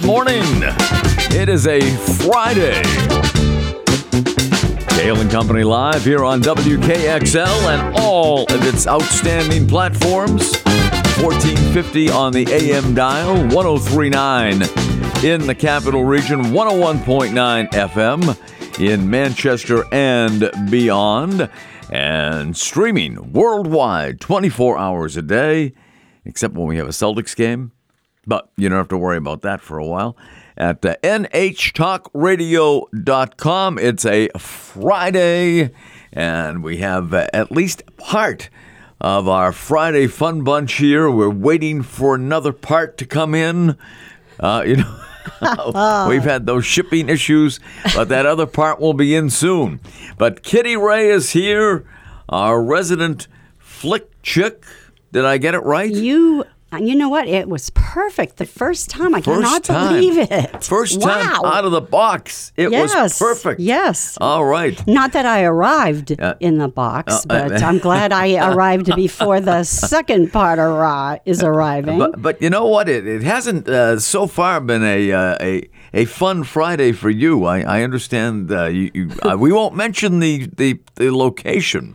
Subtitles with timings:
[0.00, 0.42] Good morning.
[1.38, 2.80] It is a Friday.
[4.96, 10.54] Cail and Company live here on WKXL and all of its outstanding platforms.
[11.20, 14.62] 1450 on the AM dial, 1039
[15.22, 21.50] in the capital region, 101.9 FM in Manchester and beyond,
[21.92, 25.74] and streaming worldwide 24 hours a day,
[26.24, 27.72] except when we have a Celtics game.
[28.26, 30.16] But you don't have to worry about that for a while.
[30.56, 33.78] At uh, nhtalkradio.com.
[33.78, 35.70] It's a Friday,
[36.12, 38.50] and we have uh, at least part
[39.00, 41.10] of our Friday fun bunch here.
[41.10, 43.76] We're waiting for another part to come in.
[44.38, 45.00] Uh, you know.
[46.08, 47.60] We've had those shipping issues,
[47.94, 49.80] but that other part will be in soon.
[50.18, 51.86] But Kitty Ray is here,
[52.28, 54.64] our resident flick chick.
[55.12, 55.90] Did I get it right?
[55.90, 56.44] You,
[56.78, 57.26] you know what?
[57.26, 59.14] It was perfect the first time.
[59.14, 59.94] I First cannot time.
[59.94, 60.62] believe it.
[60.64, 62.52] First time out of the box.
[62.56, 62.94] It yes.
[62.94, 63.60] was perfect.
[63.60, 64.16] Yes.
[64.20, 64.76] All right.
[64.86, 69.40] Not that I arrived Uh, in the box, uh, but I'm glad I arrived before
[69.40, 71.98] the second part arri- is arriving.
[71.98, 72.88] But but you know what?
[72.88, 77.44] It it hasn't uh, so far been a uh, a a fun Friday for you.
[77.46, 78.50] I I understand.
[78.52, 81.94] Uh, you, you uh, we won't mention the the, the location,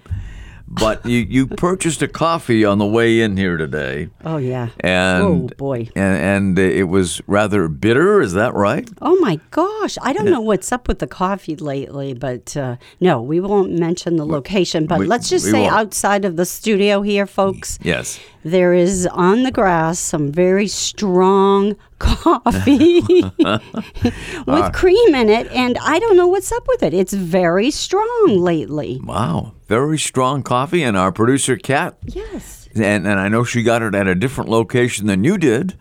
[0.68, 4.70] but you you purchased a coffee on the way in here today, oh yeah.
[4.80, 5.90] and oh boy.
[5.96, 8.22] and and it was rather bitter.
[8.22, 8.90] Is that right?
[9.02, 9.98] Oh my gosh.
[10.02, 14.16] I don't know what's up with the coffee lately, but uh, no, we won't mention
[14.16, 14.86] the location.
[14.88, 15.74] But we- let's just say won't.
[15.74, 18.20] outside of the studio here, folks, Yes.
[18.44, 23.02] there is on the grass some very strong coffee
[24.48, 25.52] with cream in it.
[25.52, 26.94] And I don't know what's up with it.
[26.94, 29.00] It's very strong lately.
[29.04, 29.54] Wow.
[29.68, 32.70] Very strong coffee, and our producer Kat Yes.
[32.76, 35.76] and, and I know she got it at a different location than you did,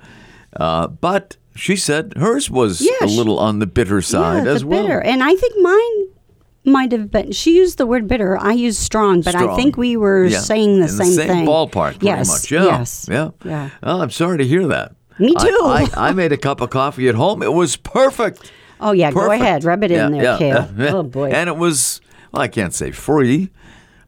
[0.56, 4.66] uh, but she said hers was a little on the bitter side yeah, as the
[4.68, 4.82] well.
[4.82, 5.00] bitter.
[5.02, 6.08] And I think mine
[6.72, 7.30] might have been.
[7.32, 8.38] She used the word bitter.
[8.38, 11.28] I used strong, but I think we were Yeah, saying the in same, the same
[11.28, 11.46] thing.
[11.46, 12.50] ballpark, yes, much.
[12.50, 13.06] Yeah, Yes.
[13.10, 13.70] yeah, Yeah.
[13.82, 14.94] Oh, I'm sorry to hear that.
[15.18, 15.58] Me too.
[15.62, 17.42] I, I, made a cup of coffee at home.
[17.42, 18.50] It was perfect.
[18.80, 19.12] Oh yeah.
[19.12, 19.64] Go ahead.
[19.64, 20.70] Rub it in there, yeah, Cail.
[20.76, 20.92] yeah.
[20.94, 21.30] Oh boy.
[21.30, 22.00] And it was,
[22.32, 23.50] well, I can't say free,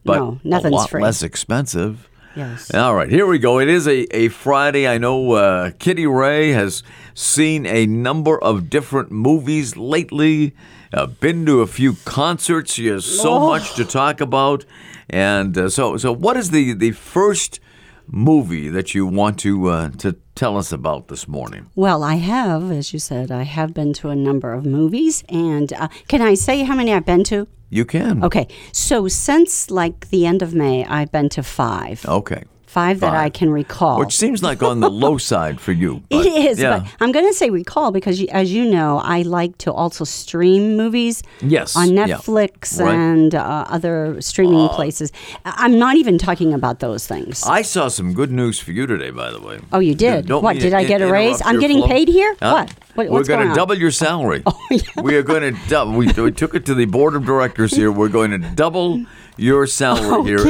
[0.03, 1.01] but No, nothing's a lot free.
[1.01, 2.09] less expensive.
[2.35, 2.73] yes.
[2.73, 3.59] All right, here we go.
[3.59, 4.87] It is a, a Friday.
[4.87, 10.53] I know uh, Kitty Ray has seen a number of different movies lately,
[10.93, 12.73] uh, been to a few concerts.
[12.73, 13.47] She has so Oh.
[13.47, 14.65] much to talk about.
[15.09, 17.59] And uh, so, so what is the, the first
[18.07, 21.69] movie that you want to uh, to tell us about this morning?
[21.75, 25.73] Well, I have, as you said, I have been to a number of movies, and
[25.73, 27.47] uh, can I say how many I've been to?
[27.69, 28.23] You can.
[28.23, 32.05] Okay, so since like the end of May, I've been to five.
[32.05, 32.43] Okay.
[32.67, 33.97] Five that I can recall.
[33.97, 36.03] Which seems like on the low side for you.
[36.09, 36.79] but- It is, yeah.
[36.79, 40.03] but I'm going to say recall because, you, as you know, I like to also
[40.03, 42.07] stream movies Yes, on yeah.
[42.07, 42.93] Netflix Right.
[42.93, 45.13] and uh, other streaming places.
[45.45, 47.43] I- I'm not even talking about those things.
[47.47, 49.59] I saw some good news for you today, by the way.
[49.71, 50.27] Oh, you did?
[50.27, 51.41] Don't What, did I get a raise?
[51.45, 51.87] I'm getting flow.
[51.87, 52.35] paid here?
[52.41, 52.65] Huh?
[52.67, 52.75] What?
[52.95, 54.43] What- We're going to double your salary.
[54.45, 54.59] Oh,
[55.01, 55.93] We are going to double.
[55.93, 57.91] We, we took it to the board of directors here.
[57.93, 59.05] We're going to double
[59.37, 60.45] your salary here at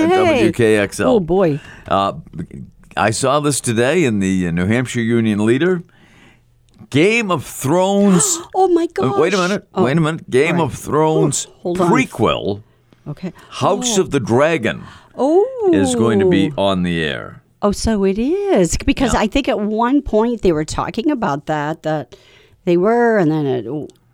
[0.53, 1.05] WKXL.
[1.05, 1.59] Oh, boy.
[1.87, 2.13] Uh,
[2.95, 5.83] I saw this today in the uh, New Hampshire Union Leader.
[6.89, 8.39] Game of Thrones.
[8.55, 9.67] Oh, my Uh, wait a minute.
[9.73, 10.29] Oh, wait a minute.
[10.29, 10.79] Game all of right.
[10.79, 11.75] Thrones on.
[11.75, 12.63] prequel,
[13.07, 13.31] Okay.
[13.49, 14.83] House of the Dragon,
[15.15, 15.71] Oh.
[15.73, 17.41] is going to be on the air.
[17.61, 21.83] Oh, so it is because I think at one point they were talking about that
[21.83, 22.15] that
[22.65, 23.65] they were, and then it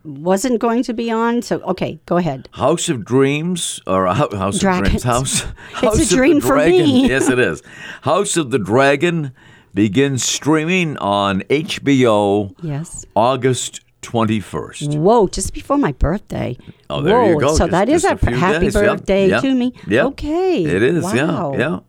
[0.04, 1.42] wasn't going to be on.
[1.42, 2.50] So okay, go ahead.
[2.54, 4.88] House of Dreams or uh, House Dragons.
[4.88, 5.46] of Dreams House.
[5.72, 7.08] It's House a of the dream for me.
[7.14, 7.62] yes, it is.
[8.02, 9.32] House of the Dragon
[9.74, 13.06] begins streaming on HBO Yes.
[13.16, 14.94] August twenty first.
[14.94, 15.28] Whoa!
[15.28, 16.58] Just before my birthday.
[16.90, 17.54] Oh, there Whoa, you go.
[17.56, 18.76] So Just- that is a, a happy days.
[18.76, 18.84] Yep.
[18.98, 19.42] birthday Yep.
[19.42, 19.74] to me.
[19.88, 20.06] Yep.
[20.08, 20.64] Okay.
[20.66, 21.04] It is.
[21.04, 21.54] Wow.
[21.54, 21.60] Yeah.
[21.60, 21.80] Yeah.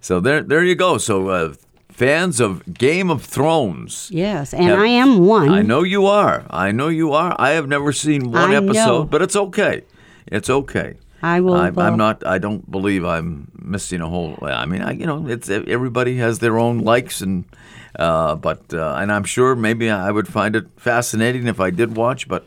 [0.00, 0.98] So there, there you go.
[0.98, 1.54] So uh,
[2.02, 4.08] fans of Game of Thrones.
[4.10, 5.48] Yes, and Have- I am one.
[5.50, 6.44] I know you are.
[6.50, 7.36] I know you are.
[7.38, 9.04] I have never seen one I episode, know.
[9.04, 9.82] but it's okay.
[10.26, 10.96] It's okay.
[11.22, 11.54] I will.
[11.54, 12.26] I'm, uh, I'm not.
[12.26, 14.36] I don't believe I'm missing a whole.
[14.42, 17.44] I mean, I, you know, it's everybody has their own likes and,
[17.96, 21.96] uh, but uh, and I'm sure maybe I would find it fascinating if I did
[21.96, 22.44] watch, but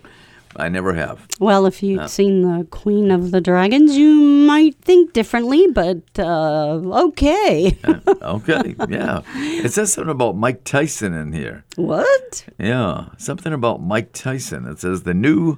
[0.58, 1.28] I never have.
[1.40, 6.82] Well, if you'd seen the Queen of the Dragons, you might think differently, but uh,
[7.08, 7.78] okay.
[8.22, 9.22] Okay, yeah.
[9.36, 11.64] It says something about Mike Tyson in here.
[11.76, 12.46] what?
[12.58, 14.66] Yeah, something about Mike Tyson.
[14.66, 15.58] It says the new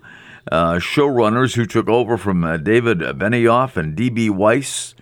[0.51, 4.29] uh, showrunners who took over from uh, David Benioff and D.B.
[4.29, 4.95] Weiss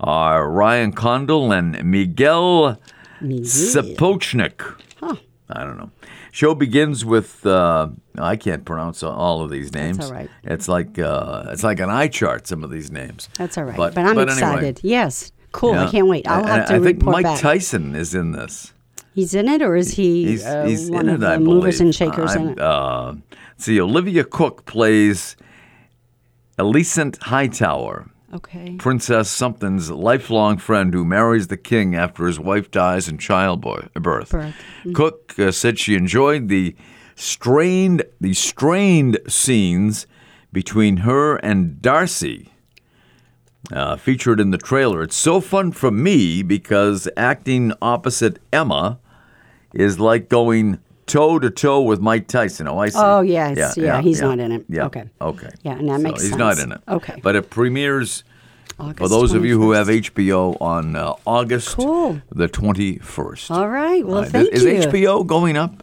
[0.00, 2.78] are Ryan Condal and Miguel
[3.22, 4.60] Sapochnik.
[5.00, 5.16] Huh.
[5.50, 5.90] I don't know.
[6.38, 9.98] Show begins with uh, I can't pronounce all of these names.
[10.04, 10.30] all right.
[10.44, 12.46] It's like uh, it's like an eye chart.
[12.46, 13.28] Some of these names.
[13.36, 13.76] That's all right.
[13.76, 14.36] But- But, I'm but anyway.
[14.48, 14.80] excited.
[14.84, 15.32] Yes.
[15.50, 15.74] Cool.
[15.74, 16.28] I can't wait.
[16.28, 17.40] I'll And have to I think report Mike back.
[17.40, 18.72] Tyson is in this.
[19.16, 21.38] He's in it, or is he He's, uh, he's one in of it, the I
[21.38, 21.80] movers believe.
[21.86, 22.60] and shakers I'm- it?
[22.60, 23.14] Uh,
[23.56, 25.34] see, Olivia Cooke plays
[26.56, 28.76] Alicent Hightower, Okay.
[28.78, 33.92] Princess Something's lifelong friend who marries the king after his wife dies in childbirth.
[33.94, 34.34] Birth.
[34.94, 36.76] Cooke uh, said she enjoyed the
[37.14, 40.06] strained, the strained scenes
[40.52, 42.52] between her and D'Arcy.
[43.72, 45.02] Uh, featured in the trailer.
[45.02, 48.98] It's so fun for me because acting opposite Emma
[49.74, 50.78] is like going
[51.08, 52.68] toe to toe with Mike Tyson.
[52.68, 52.98] Oh, I see.
[53.00, 53.76] Oh, yes.
[53.76, 54.64] Yeah, he's not in it.
[54.68, 54.84] Yeah.
[54.86, 55.08] Okay.
[55.20, 55.50] Okay.
[55.62, 56.80] Yeah, and that So makes he's not in it.
[56.88, 57.18] Okay.
[57.22, 58.22] But it premieres
[58.76, 62.20] for August those of you who have HBO on uh, August Cool.
[62.30, 63.50] the 21st.
[63.50, 64.06] All right.
[64.06, 64.70] Well, Uh, thank is you.
[64.70, 65.82] Is HBO going up?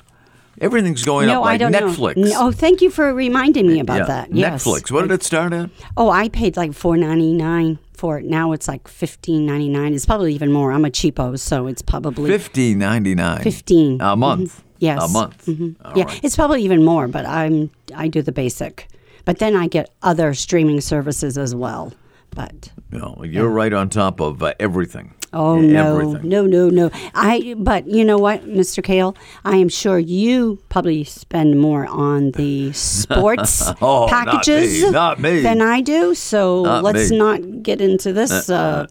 [0.61, 2.15] Everything's going no, up like I don't Netflix.
[2.15, 2.31] know.
[2.47, 4.33] Oh, thank you for reminding me about yeah, that.
[4.33, 4.63] Yes.
[4.63, 4.89] Netflix.
[4.89, 5.69] What did it start at?
[5.97, 8.25] Oh, I paid like four ninety nine for it.
[8.25, 9.93] Now it's like fifteen ninety nine.
[9.93, 10.71] It's probably even more.
[10.71, 13.41] I'm a cheapo, so it's probably Fifteen ninety nine.
[13.43, 13.99] 15.
[13.99, 14.63] a month.
[14.79, 15.03] Yes.
[15.03, 15.45] a month.
[15.45, 15.75] Mhm.
[15.95, 16.19] Yeah, right.
[16.23, 18.87] it's probably even more, but I'm I do the basic.
[19.25, 21.93] But then I get other streaming services as well.
[22.31, 25.13] But know, you're right on top of uh, everything.
[25.35, 26.29] Oh no, everything.
[26.29, 26.89] no, no, no.
[27.13, 28.81] I but you know what, Mr.
[28.83, 34.91] Cail, I am sure you probably spend more on the sports Oh, not me, packages
[34.91, 35.41] not me.
[35.41, 36.15] than I do.
[36.15, 37.17] So Not let's me.
[37.17, 38.49] not get into this.
[38.49, 38.87] Uh,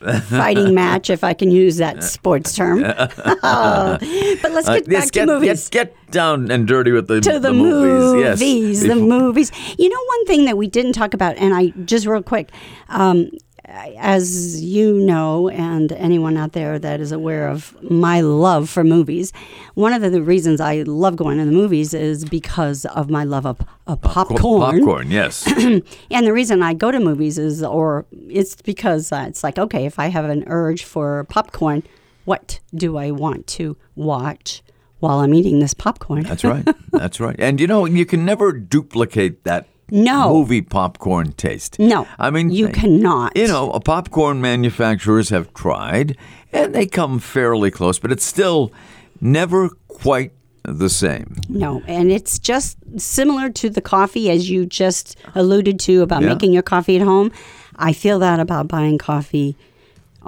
[0.28, 2.82] fighting match, if I can use that sports term.
[2.82, 3.10] but
[3.42, 5.68] let's Uh, get back to get, movies.
[5.68, 8.40] Get, get down and dirty with the, to the, movies.
[8.40, 8.82] Yes.
[8.86, 9.50] the movies.
[9.76, 12.50] You know, one thing that we didn't talk about, and I just real quick,
[12.88, 13.30] um,
[13.68, 19.32] as you know, and anyone out there that is aware of my love for movies,
[19.74, 23.46] one of the, reasons I love going to the movies is because of my love
[23.46, 24.78] of, of popcorn.
[24.78, 25.46] Popcorn, yes.
[26.10, 29.86] And the reason I go to movies is, or it's because uh, it's like, okay,
[29.86, 31.82] if I have an urge for popcorn,
[32.24, 34.62] what do I want to watch
[34.98, 36.24] while I'm eating this popcorn?
[36.24, 36.66] That's right.
[36.90, 37.36] That's right.
[37.38, 40.32] And you know, you can never duplicate that No.
[40.34, 41.78] movie popcorn taste.
[41.78, 43.36] No, I mean, you cannot.
[43.36, 46.16] You know, popcorn manufacturers have tried
[46.52, 48.72] and they come fairly close, but it's still
[49.20, 50.32] never quite
[50.64, 51.36] the same.
[51.48, 56.28] No, and it's just similar to the coffee, as you just alluded to about Yeah.
[56.28, 57.30] making your coffee at home.
[57.76, 59.56] I feel that about buying coffee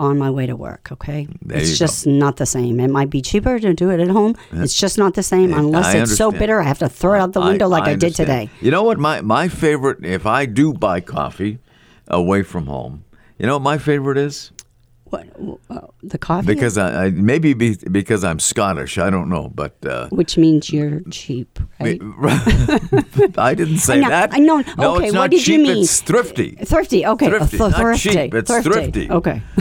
[0.00, 1.28] on my way to work, okay?
[1.42, 2.80] There it's you just not the same.
[2.80, 4.34] It might be cheaper to do it at home.
[4.50, 7.32] It's just not the same unless it's so bitter I have to throw it out
[7.34, 8.48] the window like I, did today.
[8.60, 8.98] You know what?
[8.98, 11.58] My my favorite, if I do buy coffee
[12.08, 13.04] away from home,
[13.38, 14.52] you know what my favorite is?
[15.04, 15.26] What,
[15.68, 16.46] uh, the coffee?
[16.46, 18.96] Because I, I maybe be, because I'm Scottish.
[18.96, 22.00] I don't know, but uh, Which means you're cheap, right?
[23.36, 24.32] I didn't say I know- that.
[24.32, 24.62] I know.
[24.78, 25.62] No, Okay, it's what not did you cheap.
[25.66, 25.82] mean?
[25.82, 26.50] It's thrifty.
[26.64, 27.26] Thrifty, okay.
[27.28, 28.10] Thrifty, Th- not thrifty.
[28.10, 29.10] cheap, it's thrifty.
[29.10, 29.42] Okay.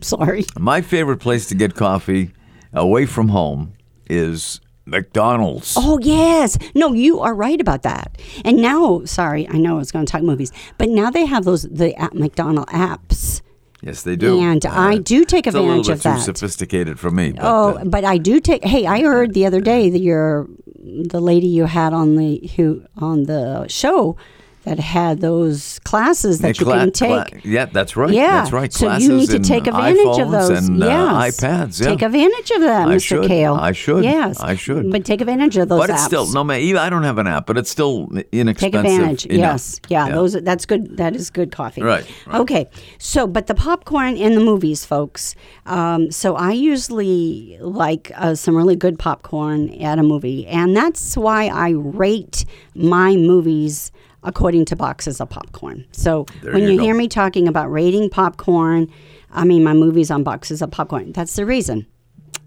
[0.04, 0.44] Sorry.
[0.58, 2.32] My favorite place to get coffee
[2.72, 3.74] away from home
[4.08, 5.74] is McDonald's.
[5.76, 6.58] Oh, yes.
[6.74, 8.20] No, you are right about that.
[8.44, 11.44] And now, sorry, I know I was going to talk movies, but now they have
[11.44, 13.40] those, the app, McDonald apps.
[13.82, 14.38] Yes, they do.
[14.40, 16.20] Uh, And I do take it's a little advantage of too that.
[16.36, 17.32] sophisticated for me.
[17.32, 18.62] But, Oh, uh, but I do take.
[18.64, 20.46] Hey, I heard the other day that you're
[20.82, 24.16] the lady you had on the who on the show
[24.64, 27.08] that had those classes that you can take.
[27.08, 28.10] cla- yeah, that's right.
[28.10, 28.70] Yeah, that's right.
[28.72, 30.50] So Classes you need to take advantage of those.
[30.50, 31.80] and uh, iPads.
[31.80, 31.88] Yeah.
[31.88, 33.02] Take advantage of that, I Mr.
[33.02, 33.26] should.
[33.26, 33.54] Cail.
[33.54, 34.04] I should.
[34.04, 34.90] Yes, I should.
[34.90, 36.06] But take advantage of those but it's apps.
[36.06, 36.50] still no.
[36.50, 38.56] I don't have an app, but it's still inexpensive.
[38.60, 39.26] Take advantage.
[39.26, 39.38] enough.
[39.38, 39.80] Yes.
[39.88, 40.32] Yeah, Those.
[40.34, 40.96] That's good.
[40.98, 41.82] That is good coffee.
[41.82, 42.40] Right, right.
[42.40, 42.68] Okay.
[42.98, 45.34] So, but the popcorn in the movies, folks.
[45.64, 51.16] Um, so I usually like uh, some really good popcorn at a movie, and that's
[51.16, 53.90] why I rate my movies
[54.22, 55.86] according to boxes of popcorn.
[55.92, 58.88] So There when you you, hear me talking about rating popcorn,
[59.30, 61.12] I mean my movies on boxes of popcorn.
[61.12, 61.86] That's the reason.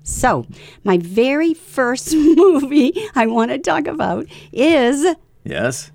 [0.06, 0.46] So,
[0.84, 5.16] my very first movie I want to talk about is
[5.46, 5.92] Yes.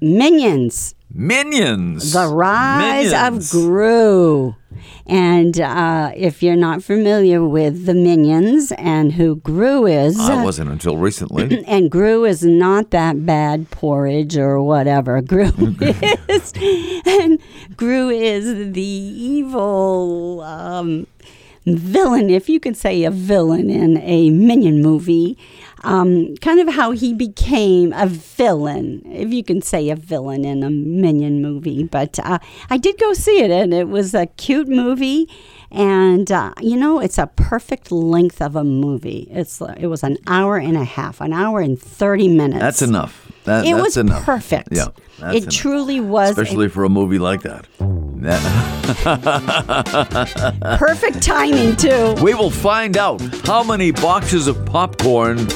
[0.00, 0.94] Minions.
[1.10, 2.12] Minions.
[2.12, 3.54] The Rise Minions.
[3.54, 4.54] of Gru.
[5.06, 10.70] And uh, if you're not familiar with the Minions and who Gru is, I wasn't
[10.70, 11.64] until recently.
[11.66, 15.20] and Gru is not that bad porridge or whatever.
[15.22, 15.52] Gru
[16.28, 16.52] is,
[17.06, 17.38] and
[17.76, 21.06] Gru is the evil um,
[21.66, 25.38] villain, if you could say a villain in a Minion movie.
[25.82, 30.62] Um, kind of how he became a villain, if you can say a villain in
[30.62, 31.84] a Minion movie.
[31.84, 32.38] But uh,
[32.70, 35.28] I did go see it, and it was a cute movie.
[35.70, 39.28] and uh, you know it's a perfect length of a movie.
[39.30, 42.60] It's it was an hour and a half, an hour and thirty minutes.
[42.60, 43.30] That's enough.
[43.44, 44.24] That, It was enough.
[44.24, 44.68] perfect.
[44.72, 44.86] Yeah,
[45.18, 45.54] that's it enough.
[45.54, 47.66] truly was especially for a movie like that.
[48.24, 48.40] That-
[50.78, 52.14] perfect timing too.
[52.22, 55.46] We will find out how many boxes of popcorn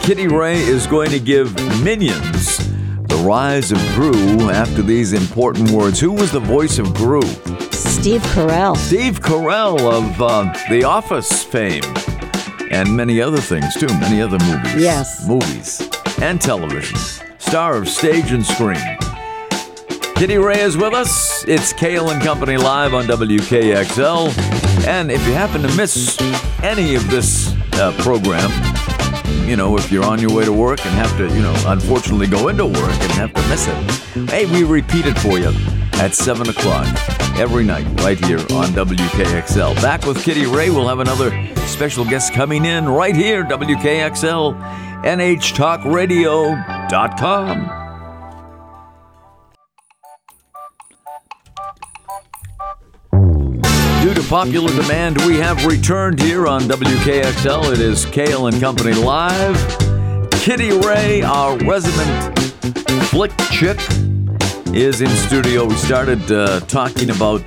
[0.00, 2.58] Kitty Ray is going to give Minions.
[3.08, 6.00] The rise of Gru after these important words.
[6.00, 7.22] Who was the voice of Gru?
[7.70, 8.76] Steve Carell.
[8.76, 11.82] Steve Carell of uh, The Office fame
[12.70, 14.82] and many other things too, many other movies.
[14.82, 15.26] Yes.
[15.28, 15.88] Movies
[16.20, 16.98] and television.
[17.46, 18.98] Star of stage and screen.
[20.16, 21.46] Kitty Ray is with us.
[21.46, 24.36] It's Cail and Company live on WKXL.
[24.84, 26.20] And if you happen to miss
[26.64, 28.50] any of this uh, program,
[29.48, 32.26] you know, if you're on your way to work and have to, you know, unfortunately
[32.26, 35.52] go into work and have to miss it, hey, we repeat it for you
[36.00, 36.88] at 7 o'clock
[37.38, 39.76] every night right here on WKXL.
[39.76, 40.70] Back with Kitty Ray.
[40.70, 41.30] We'll have another
[41.68, 45.04] special guest coming in right here, WKXL,
[46.86, 47.86] NHTalkRadio.com.
[54.02, 57.72] Due to popular demand, we have returned here on WKXL.
[57.72, 59.56] It is Cail and Company Live.
[60.30, 62.38] Kitty Ray, our resident
[63.08, 63.78] flick chick,
[64.72, 65.64] is in studio.
[65.64, 67.44] We started uh, talking about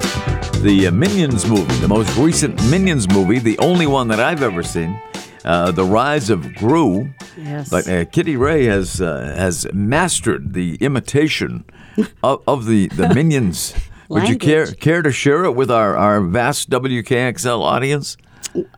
[0.61, 4.63] the uh, Minions movie, the most recent Minions movie, the only one that I've ever
[4.63, 5.01] seen,
[5.45, 7.09] uh, The Rise of Gru.
[7.41, 7.69] Yes.
[7.69, 11.65] But uh, Kitty Ray has uh, has mastered the imitation
[12.23, 13.73] of, of the, the Minions.
[14.09, 18.17] Would you care care to share it with our, our vast WKXL audience?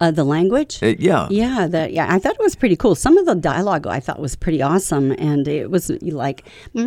[0.02, 0.80] Uh, the language.
[0.84, 1.28] Uh, yeah.
[1.32, 2.94] Yeah, that yeah, I thought it was pretty cool.
[2.94, 6.84] Some of the dialogue I thought was pretty awesome, and it was like, you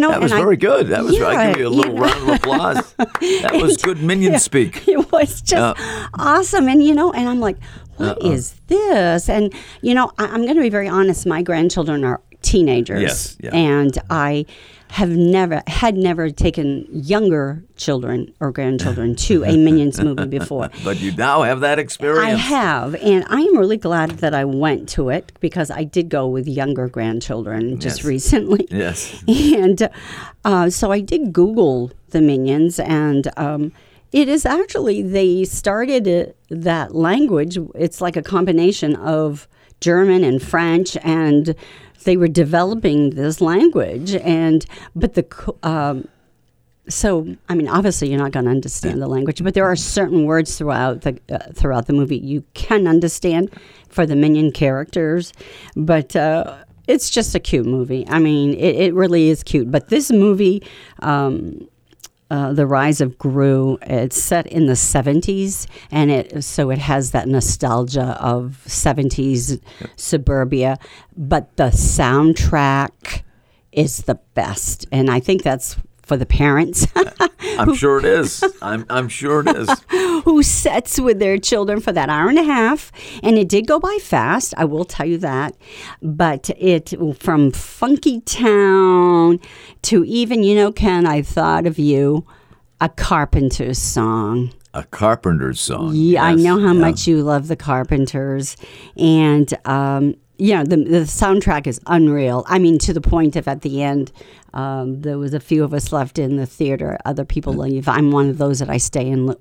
[0.00, 0.88] know, That was and I- very good.
[0.88, 2.00] That was I give you a little yeah.
[2.00, 2.94] round of applause.
[2.94, 4.84] That was good minion speak.
[4.88, 5.80] It was just
[6.14, 7.56] awesome, and you know, and I'm like,
[7.96, 8.58] what is Uh-uh.
[8.68, 9.28] this?
[9.28, 11.26] And you know, I, I'm going to be very honest.
[11.26, 13.50] My grandchildren are teenagers, Yes, yeah.
[13.54, 14.46] and I
[14.90, 20.70] have never had never taken younger children or grandchildren to a Minions movie before.
[20.84, 22.24] But you now have that experience.
[22.24, 26.08] I have, and I am really glad that I went to it because I did
[26.08, 28.04] go with younger grandchildren just Yes.
[28.04, 28.66] recently.
[28.70, 29.22] Yes.
[29.28, 29.88] And
[30.44, 33.72] uh, so I did Google the Minions, and um,
[34.12, 37.58] it is actually, they started it, that language.
[37.74, 39.46] It's like a combination of
[39.80, 41.54] German and French, and
[42.04, 44.14] they were developing this language.
[44.14, 46.08] And, but the, um,
[46.88, 50.24] so I mean, obviously you're not going to understand the language, but there are certain
[50.24, 53.50] words throughout the uh, throughout the movie you can understand
[53.88, 55.32] for the minion characters,
[55.76, 56.16] but.
[56.16, 58.06] Uh, it's just a cute movie.
[58.08, 59.70] I mean, it, it really is cute.
[59.70, 60.62] But this movie,
[61.00, 61.68] um,
[62.30, 63.78] uh, the rise of Gru.
[63.82, 69.60] It's set in the 70s, and it so it has that nostalgia of 70s
[69.96, 70.78] suburbia.
[71.16, 73.22] But the soundtrack
[73.72, 75.76] is the best, and I think that's
[76.08, 76.86] for the parents
[77.58, 78.44] I'm sure it is.
[78.62, 79.68] I'm, I'm sure it is.
[80.24, 82.92] who sets with their children for that hour and a half.
[83.22, 85.56] And it did go by fast, I will tell you that.
[86.00, 89.40] But it, from Funky Town
[89.82, 92.24] to even, you know, Ken, I thought of you,
[92.80, 94.52] a Carpenter's song.
[94.74, 95.92] A Carpenter's song.
[95.94, 96.80] Yeah, I know how yeah.
[96.80, 98.56] much you love the Carpenters,
[98.96, 102.44] and um, you know the the soundtrack is unreal.
[102.46, 104.12] I mean, to the point of at the end,
[104.54, 106.96] um, there was a few of us left in the theater.
[107.04, 107.88] Other people leave.
[107.88, 109.34] I'm one of those that I stay in.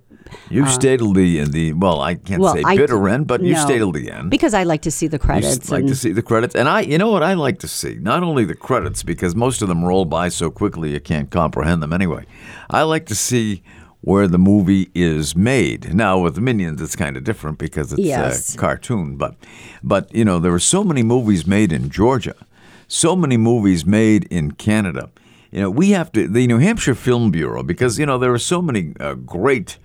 [0.50, 3.42] You stayed till the the well, I can't Uh, Well, say bitter d- end, but
[3.42, 4.30] you stayed till the end.
[4.30, 5.58] because I like to see the credits.
[5.66, 7.68] s- like and- to see the credits, and I, you know what I like to
[7.68, 7.96] see?
[8.02, 11.82] Not only the credits because most of them roll by so quickly you can't comprehend
[11.82, 12.26] them anyway.
[12.70, 13.62] I like to see
[14.02, 15.94] where the movie is made.
[15.94, 18.54] Now with Minions, it's kind of different because it's Yes.
[18.56, 19.36] a cartoon, but
[19.84, 22.36] but you know there are so many movies made in Georgia,
[22.88, 25.10] so many movies made in Canada.
[25.52, 28.40] You know we have to the New Hampshire Film Bureau because you know there are
[28.40, 29.78] so many uh, great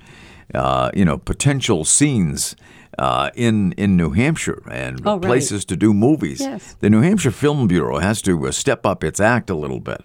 [0.54, 2.57] uh, you know potential scenes.
[2.99, 5.23] Uh, in in New Hampshire and Oh, right.
[5.23, 6.40] places to do movies.
[6.42, 6.76] Yes.
[6.81, 10.02] The New Hampshire Film Bureau has to uh, step up its act a little bit.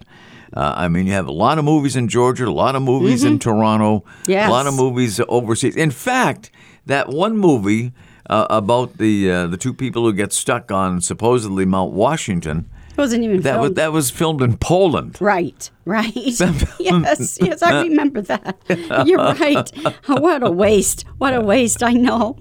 [0.54, 3.22] Uh, I mean, you have a lot of movies in Georgia, a lot of movies
[3.24, 4.30] in Toronto, Mm-hmm.
[4.30, 4.48] Yes.
[4.48, 5.76] a lot of movies overseas.
[5.76, 6.50] In fact,
[6.86, 7.92] that one movie
[8.30, 12.98] uh, about the uh, the two people who get stuck on supposedly Mount Washington it
[12.98, 15.16] wasn't even that was that was filmed in Poland.
[15.20, 16.14] right, Right.
[16.78, 18.56] yes, yes, I remember that.
[19.06, 19.70] You're right.
[20.28, 21.04] What a waste.
[21.18, 21.82] What a waste.
[21.82, 22.36] I know.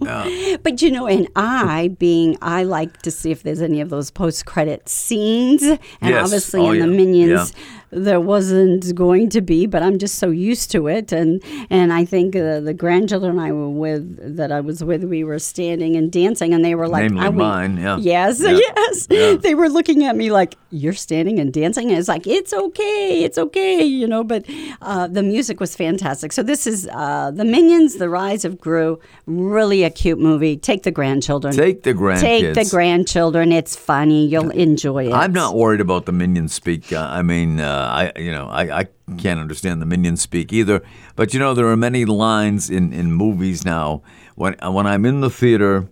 [0.64, 4.12] But you know, and I being I like to see if there's any of those
[4.12, 5.64] post credit scenes.
[5.64, 6.26] And Yes.
[6.26, 6.88] obviously Oh, in the.
[6.98, 8.00] Minions Yeah.
[8.08, 12.04] there wasn't going to be, but I'm just so used to it and and I
[12.14, 14.04] think uh, the grandchildren I were with
[14.40, 17.78] that I was with we were standing and dancing and they were like Namely mine,
[17.78, 17.98] yeah.
[18.14, 18.60] Yes, Yeah.
[18.70, 19.08] yes.
[19.10, 19.36] Yeah.
[19.46, 20.52] They were looking at me like,
[20.82, 24.24] "You're standing and dancing." And it's like, "It's okay, it's okay," you know.
[24.24, 24.46] But
[24.82, 26.32] uh, the music was fantastic.
[26.32, 29.00] So this is uh, the Minions: The Rise of Gru.
[29.26, 30.58] Really a cute movie.
[30.58, 31.54] Take the grandchildren.
[31.56, 32.22] Take the grandkids.
[32.22, 33.52] Take the grandchildren.
[33.52, 34.28] It's funny.
[34.28, 35.14] You'll enjoy it.
[35.14, 36.92] I'm not worried about the minion speak.
[36.92, 40.84] Uh, I mean, uh, I you know I, I can't understand the minion speak either.
[41.16, 44.02] But you know, there are many lines in, in movies now
[44.36, 45.90] when when I'm in the theater,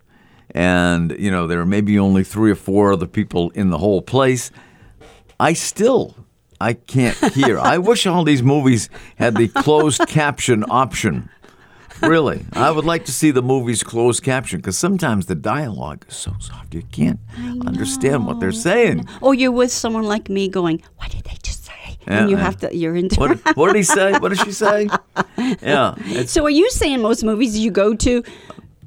[0.51, 4.01] and you know there are maybe only three or four other people in the whole
[4.01, 4.51] place.
[5.39, 6.15] I still
[6.61, 7.59] I can't hear.
[7.59, 11.29] I wish all these movies had the closed caption option.
[12.01, 16.15] Really, I would like to see the movies closed caption because sometimes the dialogue is
[16.15, 17.19] so soft you can't
[17.65, 19.07] understand what they're saying.
[19.21, 22.43] Or you're with someone like me going, "What did they just say?" and you Yeah.
[22.43, 22.75] have to.
[22.75, 23.17] You're into.
[23.19, 24.11] What, what did he say?
[24.19, 24.89] What did she say?
[25.61, 25.95] Yeah,
[26.25, 28.23] So are you saying most movies you go to,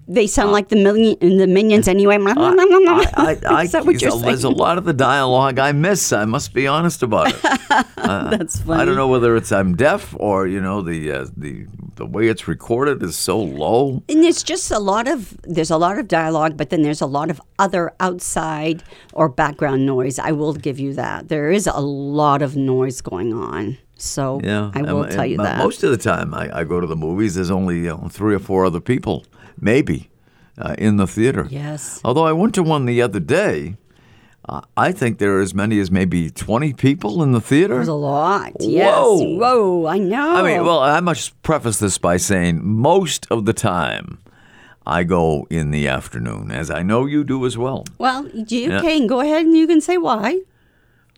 [0.09, 2.17] they sound like the million the minions anyway?
[2.17, 4.23] Uh, I, I, Is that what you're saying?
[4.23, 6.13] there's a lot of the dialogue I miss.
[6.13, 7.43] I must be honest about it.
[7.97, 8.81] That's funny.
[8.83, 12.29] I don't know whether it's I'm deaf or you know the uh, the the way
[12.29, 14.03] it's recorded is so low.
[14.09, 17.07] And there's just a lot of there's a lot of dialogue, but then there's a
[17.07, 20.19] lot of other outside or background noise.
[20.19, 21.29] I will give you that.
[21.29, 23.77] There is a lot of noise going on.
[24.01, 25.59] So Yeah, I will and- tell you mo- that.
[25.59, 27.35] Most of the time, I, I go to the movies.
[27.35, 29.27] There's only you know, three or four other people,
[29.61, 30.11] maybe,
[30.57, 31.47] uh, in the theater.
[31.51, 32.01] Yes.
[32.05, 33.77] Although I went to one the other day,
[34.49, 37.75] uh, I think there are as many as maybe 20 people in the theater.
[37.75, 38.53] There's a lot.
[38.61, 38.95] Yes.
[38.95, 39.37] Whoa.
[39.37, 40.37] Whoa, I know.
[40.37, 44.19] I mean, well, I must preface this by saying most of the time
[44.87, 47.85] I go in the afternoon, as I know you do as well.
[47.99, 48.81] Well, you Yeah.
[48.81, 50.41] can go ahead and you can say why.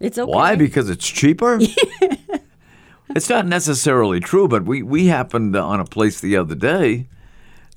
[0.01, 0.33] It's okay.
[0.33, 0.57] Why?
[0.57, 1.61] Because it's cheaper?
[3.11, 7.07] it's not necessarily true, but we, we happened on a place the other day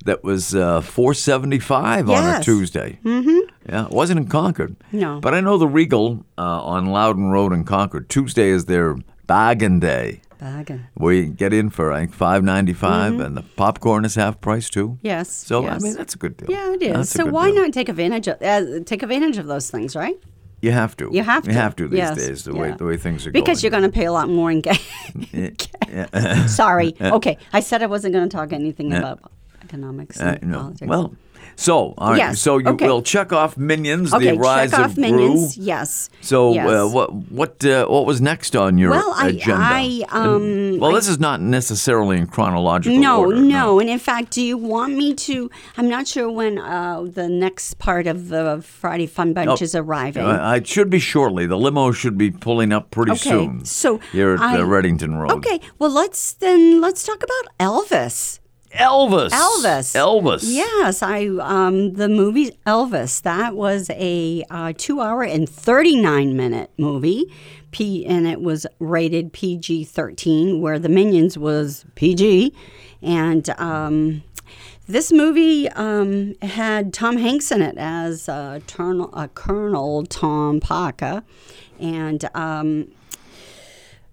[0.04, 2.98] that was uh, four seventy five on a Tuesday.
[3.04, 3.38] Mm-hmm.
[3.68, 4.76] Yeah, it wasn't in Concord.
[4.92, 5.20] No.
[5.20, 8.08] But I know the Regal uh, on Loudon Road in Concord.
[8.08, 10.20] Tuesday is their bargain day.
[10.38, 10.84] Bagging.
[10.98, 14.98] We get in for I think five and the popcorn is half price too.
[15.02, 15.30] Yes.
[15.30, 15.82] So I Mm-hmm.
[15.82, 16.50] mean that's a good deal.
[16.50, 16.92] yeah, it is.
[16.92, 17.62] That's so why deal.
[17.62, 20.16] not take advantage of uh, take advantage of those things, right?
[20.60, 21.08] You have to.
[21.12, 21.50] You have to.
[21.50, 22.16] You have to these Yes.
[22.16, 22.44] days.
[22.44, 23.42] The way the way things are going.
[23.42, 23.82] Because you're going.
[23.84, 24.80] to pay a lot more in gas.
[25.32, 26.46] Yeah.
[26.46, 26.94] Sorry.
[27.00, 29.20] Okay, I said I wasn't going to talk anything about
[29.64, 30.58] economics Uh, no.
[30.58, 30.88] politics.
[30.88, 31.14] Well,
[31.56, 32.18] so all right.
[32.18, 32.88] Yes, So you okay.
[32.88, 35.54] will check off Minions, okay, the rise check off of minions.
[35.56, 35.64] Gru.
[35.72, 36.10] Yes.
[36.20, 36.66] So yes.
[36.68, 37.08] uh, what
[37.40, 39.62] what uh, what was next on your Well, I- agenda?
[39.62, 43.36] I, um, well, this is not necessarily in chronological No, order.
[43.36, 45.36] no, no, and in fact, do you want me to?
[45.78, 50.24] I'm not sure when uh, the next part of the Friday Fun Bunch is arriving.
[50.24, 51.46] Uh, it should be shortly.
[51.46, 53.64] The limo should be pulling up pretty Okay, soon.
[53.64, 55.30] so here at I- uh, Reddington Road.
[55.38, 58.40] okay, well let's then let's talk about Elvis.
[58.74, 59.30] Elvis.
[59.30, 59.94] Elvis.
[59.94, 60.42] Elvis.
[60.44, 63.22] Yes, I um the movie Elvis.
[63.22, 67.32] That was a uh, two hour and thirty nine minute movie.
[67.70, 72.54] P and it was rated PG thirteen, where the Minions was PG,
[73.02, 74.22] and um.
[74.86, 81.22] This movie um, had Tom Hanks in it as uh, Turnal, uh, Colonel Tom Parker,
[81.80, 82.92] and um,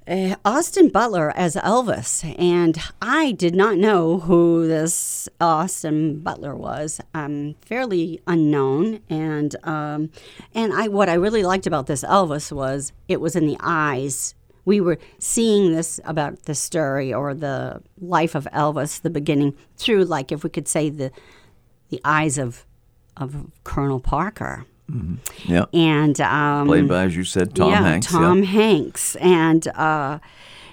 [0.08, 7.00] uh, Austin Butler as Elvis, and I did not know who this Austin Butler was.
[7.14, 10.10] Um, fairly unknown, and um,
[10.56, 14.34] and I what I really liked about this Elvis was it was in the eyes.
[14.66, 20.06] We were seeing this about the story or the life of Elvis, the beginning through,
[20.06, 21.12] like if we could say the
[21.90, 22.66] the eyes of
[23.18, 24.66] of Colonel Parker,
[25.46, 25.66] Yeah.
[25.74, 28.08] and um, Played by, as you said, Tom yeah, Hanks.
[28.08, 28.50] Tom yeah.
[28.50, 30.20] Hanks, and uh,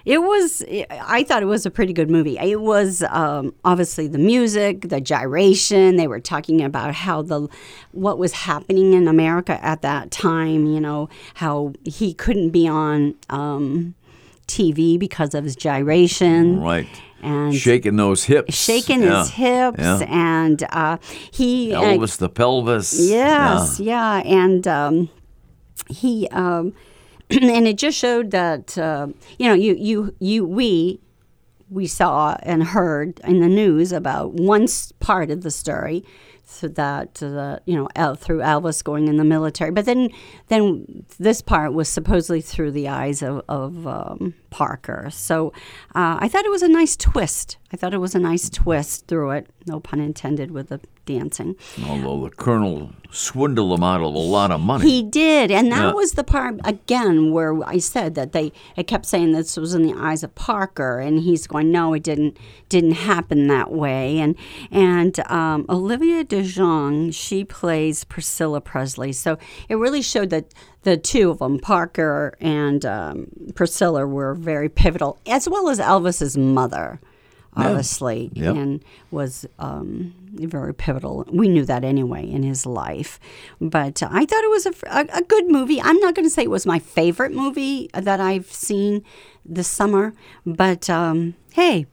[0.05, 0.65] it was.
[0.91, 2.39] I thought it was a pretty good movie.
[2.39, 5.97] It was um, obviously the music, the gyration.
[5.97, 7.49] They were talking about how the
[7.93, 10.67] what was happening in America at that time.
[10.67, 13.95] You know how he couldn't be on um,
[14.47, 16.61] TV because of his gyration.
[16.61, 16.89] Right.
[17.23, 18.55] And Shaking those hips.
[18.55, 19.19] shaking Yeah.
[19.23, 19.99] his hips, Yeah.
[20.09, 20.99] and uh,
[21.33, 22.93] he uh, Elvis the pelvis.
[22.99, 25.09] Yes, yeah, and um,
[25.89, 26.73] he um,
[27.31, 31.01] and it just showed that uh, you know you you you we
[31.71, 34.67] we saw and heard in the news about one
[35.01, 36.05] part of the story
[36.51, 37.21] so that
[37.67, 39.71] you know El, through Elvis going in the military.
[39.71, 40.09] But then
[40.49, 45.09] then this part was supposedly through the eyes of, of um, Parker.
[45.11, 45.49] So
[45.95, 47.59] uh, I thought it was a nice twist.
[47.73, 49.47] I thought it was a nice twist through it.
[49.69, 51.57] No pun intended with the dancing.
[51.87, 54.89] Although the colonel swindled him out of a lot of money.
[54.91, 55.93] He did, and that Yeah.
[55.93, 59.83] was the part again where I said that they it kept saying this was in
[59.83, 62.37] the eyes of Parker, and he's going, no, it didn't
[62.69, 64.19] didn't happen that way.
[64.19, 64.35] And
[64.71, 70.53] and um, Olivia DeJonge, she plays Priscilla Presley, so it really showed that
[70.83, 76.37] the two of them, Parker and um, Priscilla, were very pivotal, as well as Elvis's
[76.37, 77.01] mother.
[77.67, 78.57] Obviously, Yep.
[78.57, 81.25] and was um, very pivotal.
[81.33, 83.19] We knew that anyway in his life.
[83.61, 85.81] But uh, I thought it was a, a, a good movie.
[85.81, 89.03] I'm not going to say it was my favorite movie that I've seen
[89.45, 90.13] this summer,
[90.47, 91.87] but um, hey,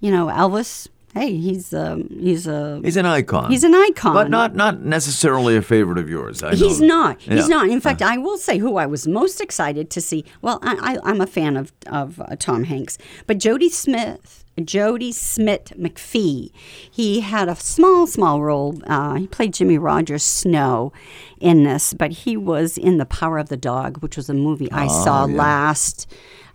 [0.00, 0.88] you know, Elvis.
[1.14, 3.48] Hey, he's um, he's a He's an icon.
[3.48, 6.42] he's an icon, but not not necessarily a favorite of yours.
[6.42, 6.88] I He's know.
[6.88, 7.20] not.
[7.20, 7.56] He's Yeah.
[7.56, 7.68] not.
[7.68, 10.24] In fact, I will say who I was most excited to see.
[10.42, 12.98] Well, I, I'm a fan of of uh, Tom Hanks,
[13.28, 14.43] but Jodie Smith.
[14.62, 16.50] Jody Smit-McPhee.
[16.90, 18.80] He had a small, small role.
[18.86, 20.92] Uh, he played Jimmy Rodgers Snow
[21.40, 24.70] in this, but he was in The Power of the Dog, which was a movie
[24.70, 25.36] I saw yeah.
[25.36, 26.06] last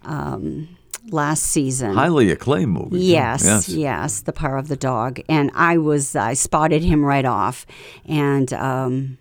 [0.04, 0.78] um,
[1.12, 1.94] last season.
[1.94, 3.00] highly acclaimed movie.
[3.00, 3.70] Yes, Yes.
[3.70, 7.66] yes, the power of the dog, and I was I spotted him right off,
[8.06, 9.18] and um,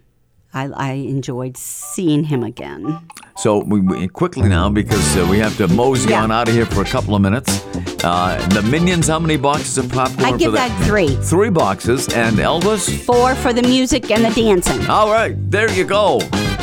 [0.55, 2.99] I, I enjoyed seeing him again.
[3.37, 6.23] So we, we quickly now because uh, we have to mosey Yeah.
[6.23, 7.63] on out of here for a couple of minutes.
[8.03, 10.35] Uh, the Minions, how many boxes of popcorn?
[10.35, 12.99] I give that three, Three boxes, and Elvis.
[13.05, 14.87] four for the music and the dancing.
[14.89, 16.21] All right, there you go.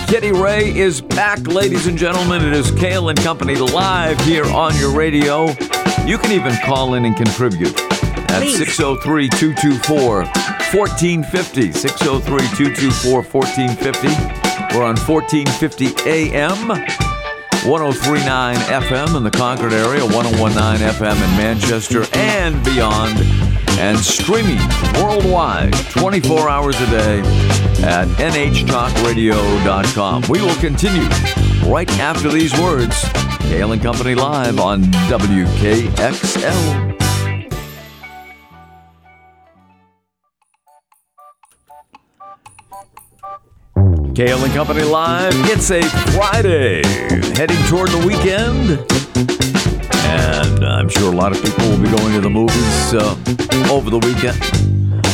[0.08, 2.44] Kitty Ray is back, ladies and gentlemen.
[2.46, 5.48] It is Cail and Company live here on your radio.
[6.06, 7.74] You can even call in and contribute
[8.32, 8.58] at Please.
[8.58, 10.26] 603 224
[10.76, 11.72] 1450.
[11.72, 14.08] 603 224 1450.
[14.76, 16.68] We're on 1450 AM.
[17.66, 23.18] 1039 FM in the Concord area, 1019 FM in Manchester and beyond,
[23.80, 24.60] and streaming
[25.02, 27.22] worldwide 24 hours a day
[27.82, 30.24] at nhtalkradio.com.
[30.30, 31.08] We will continue
[31.72, 33.04] right after these words.
[33.40, 37.05] Cail and Company live on WKXL.
[44.16, 45.34] Cail and Company Live.
[45.52, 45.82] It's a
[46.14, 46.82] Friday,
[47.36, 48.80] heading toward the weekend.
[50.06, 53.18] And I'm sure a lot of people will be going to the movies uh,
[53.70, 54.40] over the weekend.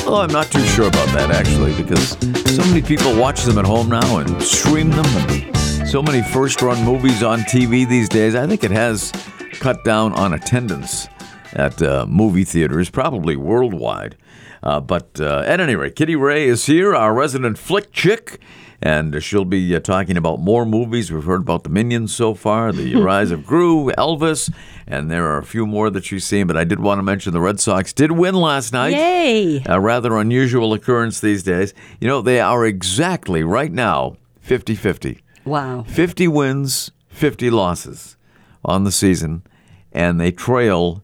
[0.05, 2.09] Well, I'm not too sure about that actually, because
[2.55, 5.57] so many people watch them at home now and stream them, and
[5.89, 8.35] so many first run movies on TV these days.
[8.35, 9.11] I think it has
[9.53, 11.07] cut down on attendance
[11.53, 14.15] at uh, movie theaters, probably worldwide.
[14.61, 18.39] Uh, but uh, at any rate, Kitty Ray is here, our resident flick chick,
[18.81, 21.11] and she'll be uh, talking about more movies.
[21.11, 24.51] We've heard about the Minions so far, the Rise of Gru, Elvis,
[24.87, 26.47] and there are a few more that she's seen.
[26.47, 28.93] But I did want to mention the Red Sox did win last night.
[28.93, 29.63] Yay!
[29.67, 31.73] A rather unusual occurrence these days.
[31.99, 35.23] You know, they are exactly right now 50 50.
[35.45, 35.83] Wow.
[35.87, 38.17] 50 wins, 50 losses
[38.63, 39.43] on the season,
[39.91, 41.03] and they trail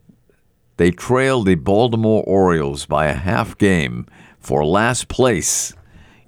[0.78, 4.06] they trail the Baltimore Orioles by a half game
[4.40, 5.74] for last place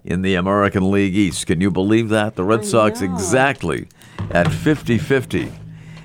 [0.09, 1.45] in the American League East.
[1.45, 2.35] Can you believe that?
[2.35, 3.87] The Red Sox exactly
[4.31, 5.51] at 50-50.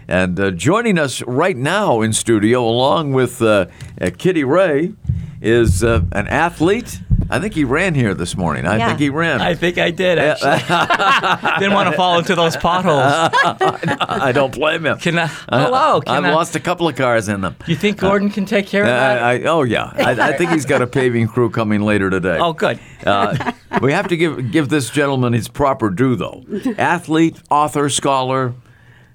[0.06, 3.66] And uh, joining us right now in studio, along with uh,
[3.98, 4.92] uh, Kitty Ray,
[5.40, 7.00] is uh, an athlete.
[7.31, 8.66] I think he ran here this morning.
[8.66, 8.88] I Yeah.
[8.88, 9.40] think he ran.
[9.40, 10.59] I think I did actually.
[11.59, 13.03] Didn't want to fall into those potholes.
[14.00, 14.98] I don't blame him.
[14.98, 15.27] Can I?
[15.27, 16.00] Hello.
[16.00, 17.57] Can I've I, lost a couple of cars in them.
[17.66, 19.22] You think Gordon can take care of Uh, that?
[19.22, 22.38] I, oh yeah, I, I think he's got a paving crew coming later today.
[22.40, 22.79] oh, good.
[23.07, 26.44] Uh, we have to give give this gentleman his proper due, though.
[26.79, 28.55] Athlete, author, scholar,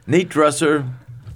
[0.07, 0.85] neat dresser,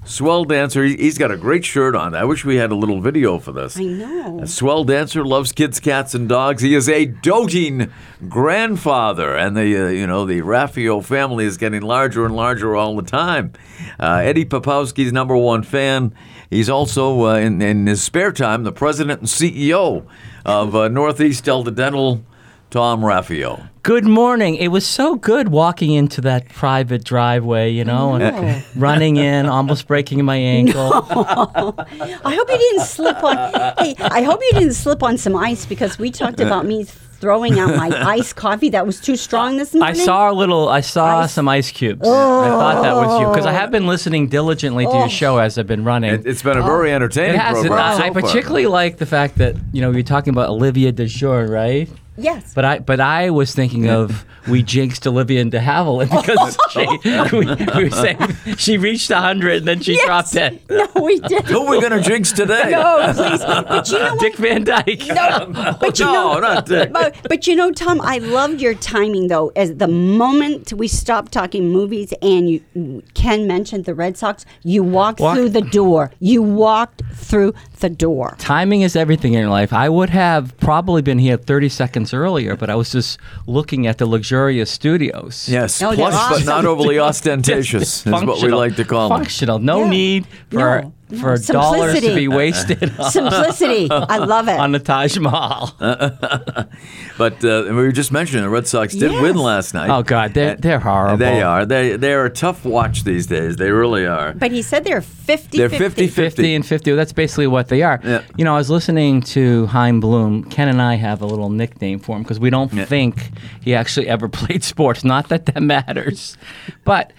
[0.05, 0.83] swell dancer.
[0.83, 2.15] He, he's got a great shirt on.
[2.15, 3.77] I wish we had a little video for this.
[3.77, 4.39] I know.
[4.41, 6.61] A swell dancer, loves kids, cats, and dogs.
[6.61, 7.91] He is a doting
[8.27, 12.95] grandfather, and the uh, you know the Raffio family is getting larger and larger all
[12.95, 13.53] the time.
[13.99, 16.13] Uh, Eddie Popowski's number one fan.
[16.49, 20.05] He's also uh, in, in his spare time the president and CEO
[20.45, 22.23] of uh, Northeast Delta Dental.
[22.69, 23.69] Tom Raffio.
[23.83, 24.55] Good morning.
[24.55, 29.87] It was so good walking into that private driveway, you know, and running in, almost
[29.87, 30.93] breaking my ankle.
[31.09, 33.35] I hope you didn't slip on.
[33.77, 36.85] Hey, I hope you didn't slip on some ice because we talked uh, about me
[36.85, 39.83] throwing out my iced coffee that was too strong this morning.
[39.83, 40.05] I morning.
[40.05, 40.69] saw a little.
[40.69, 41.33] I saw Ice.
[41.33, 42.07] some ice cubes.
[42.07, 42.09] I
[42.47, 45.09] thought that was you because I have been listening diligently to your oh.
[45.09, 46.13] show as I've been running.
[46.13, 47.59] It, has been a very entertaining It has.
[47.59, 47.79] program.
[47.79, 48.21] I, so I far.
[48.21, 51.89] particularly like the fact that you know you're talking about Olivia De DeJour, right?
[52.17, 52.53] Yes.
[52.53, 57.27] But I but I was thinking of we jinxed Olivia into Havilland because oh.
[57.29, 57.45] she, we,
[57.77, 58.17] we were saying
[58.57, 60.05] she reached 100 and then she Yes.
[60.05, 60.69] dropped it.
[60.69, 61.45] No, we didn't.
[61.45, 62.71] Who are we going to jinx today?
[62.71, 63.39] No, please.
[63.39, 64.19] But you know what?
[64.19, 65.07] Dick Van Dyke.
[65.07, 65.47] No,
[65.79, 66.91] but oh, you no, know, not Dick.
[66.91, 69.51] but, but you know, Tom, I loved your timing though.
[69.55, 74.83] As the moment we stopped talking movies and you Ken mentioned the Red Sox, you
[74.83, 76.11] walked Walk- through the door.
[76.19, 78.35] You walked through the door.
[78.39, 79.71] Timing is everything in your life.
[79.71, 83.99] I would have probably been here 30 seconds earlier, but I was just looking at
[83.99, 85.47] the luxurious studios.
[85.47, 89.19] Yes, No, they're plush but not overly ostentatious is what we like to call them.
[89.19, 89.59] Functional.
[89.59, 89.89] No Yeah.
[89.91, 91.19] need for No, no.
[91.19, 93.87] for dollars to be wasted Simplicity.
[93.91, 94.59] I love it.
[94.59, 95.75] on the Taj Mahal.
[97.15, 99.21] But uh, we were just mentioning the Red Sox did Yes.
[99.21, 99.89] win last night.
[99.91, 101.17] Oh, God, they're- they're horrible.
[101.17, 101.63] They are.
[101.63, 103.55] They they are a tough watch these days.
[103.57, 104.33] They really are.
[104.33, 106.07] but he said they're 50 They're 50.
[106.07, 106.91] 50 50 and 50.
[106.95, 107.99] That's basically what they are.
[108.03, 108.23] Yeah.
[108.35, 110.43] You know, I was listening to Chaim Bloom.
[110.45, 112.85] Ken and I have a little nickname for him because we don't Yeah.
[112.85, 113.29] think
[113.61, 115.03] he actually ever played sports.
[115.03, 116.35] Not that that matters.
[116.83, 117.13] But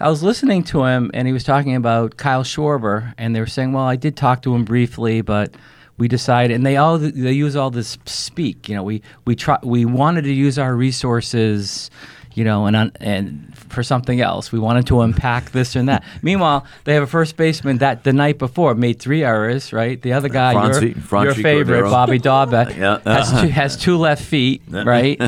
[0.00, 3.12] I was listening to him and he was talking about Kyle Schwarber.
[3.18, 5.54] And they were saying, well, I did talk to him briefly, but
[5.98, 8.68] we decided, and they all they use all this speak.
[8.70, 11.90] You know, we we try we wanted to use our resources,
[12.32, 14.50] you know, and and for something else.
[14.50, 16.02] We wanted to unpack this and that.
[16.22, 19.74] Meanwhile, they have a first baseman that the night before made three errors.
[19.74, 21.90] Right, the other guy, your, your favorite, Cordero.
[21.90, 23.00] Bobby Dalbec, Yeah.
[23.04, 24.62] has two has two left feet.
[24.70, 25.20] Right,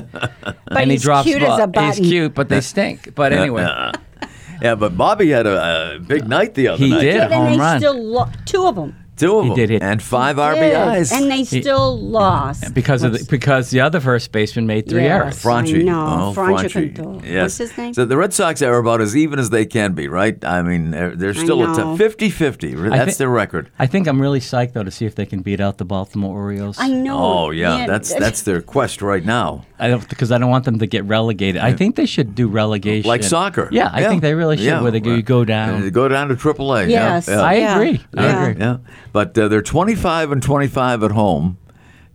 [0.69, 1.85] and he drops cute as ball-.
[1.93, 3.15] He's cute, but they stink.
[3.15, 3.93] But anyway.
[4.63, 7.01] Yeah, but Bobby had a, a big night the other He night.
[7.01, 7.17] did.
[7.21, 7.79] And home they run.
[7.81, 8.95] still lo- two of them.
[9.17, 9.57] Two of He them.
[9.57, 10.43] did hit- And five Did.
[10.43, 11.13] RBIs.
[11.13, 12.73] And they still lost.
[12.75, 15.11] because of the, because the other first baseman made three Yes.
[15.23, 15.43] errors.
[15.43, 15.81] Franchy.
[15.81, 16.07] I know.
[16.07, 16.97] Oh, Franchy Franchy.
[16.97, 17.23] Conto.
[17.27, 17.43] Yes.
[17.43, 17.95] What's his name?
[17.95, 20.43] So the Red Sox are about as even as they can be, right?
[20.45, 21.97] I mean, they're, they're still a know.
[21.97, 22.75] 50 50.
[22.75, 23.69] That's thi- their record.
[23.79, 26.35] I think I'm really psyched though to see if they can beat out the Baltimore
[26.37, 26.77] Orioles.
[26.81, 27.19] I know.
[27.19, 27.87] Oh, yeah.
[27.87, 29.67] That's that's their quest right now.
[29.79, 31.61] I don't because I don't want them to get relegated.
[31.61, 33.69] I think they should do relegation Like soccer.
[33.73, 34.67] Yeah, I think they really should.
[34.67, 34.81] Yeah.
[34.81, 35.91] Where they go, you go down.
[35.91, 36.89] Go down to AAA.
[36.89, 37.29] Yes.
[37.29, 37.41] Yeah.
[37.43, 37.75] I Yeah.
[37.75, 38.01] agree.
[38.17, 38.45] I Yeah.
[38.47, 38.61] agree.
[38.63, 38.77] Yeah,
[39.13, 41.59] but uh, they're 25 and 25 at home,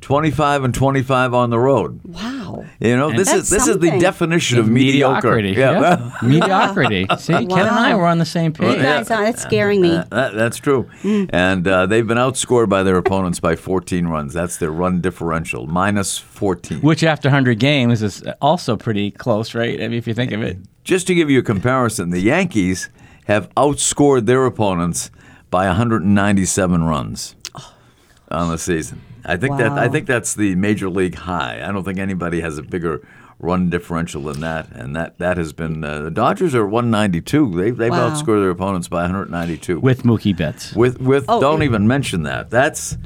[0.02, 2.02] 25 and 25 on the road.
[2.04, 2.66] Wow.
[2.80, 5.36] You know, this is this is the definition of mediocre.
[5.36, 5.50] Mediocrity.
[5.60, 6.12] Yeah.
[6.24, 7.08] Mediocrity.
[7.18, 8.82] See, Ken and I were on the same You page.
[8.82, 9.92] guys, are that's scaring me.
[9.96, 10.90] Uh, that, that's true.
[11.04, 14.34] And uh, they've been outscored by their opponents by 14 runs.
[14.34, 16.82] That's their run differential, minus 14.
[16.82, 19.82] Which after 100 games is also pretty close, right?
[19.82, 20.58] I mean, if you think of it.
[20.84, 22.90] Just to give you a comparison, the Yankees
[23.26, 25.12] have outscored their opponents
[25.50, 27.36] by 197 runs
[28.30, 29.02] on the season.
[29.26, 31.62] I think that I think that's the major league high.
[31.68, 33.06] I don't think anybody has a bigger
[33.40, 37.54] run differential than that, and that that has been uh, the Dodgers are 192.
[37.56, 38.10] They they've Wow.
[38.10, 39.80] outscored their opponents by 192.
[39.80, 40.74] With Mookie Betts.
[40.74, 42.50] with with Oh, don't and- even mention that.
[42.50, 42.98] That's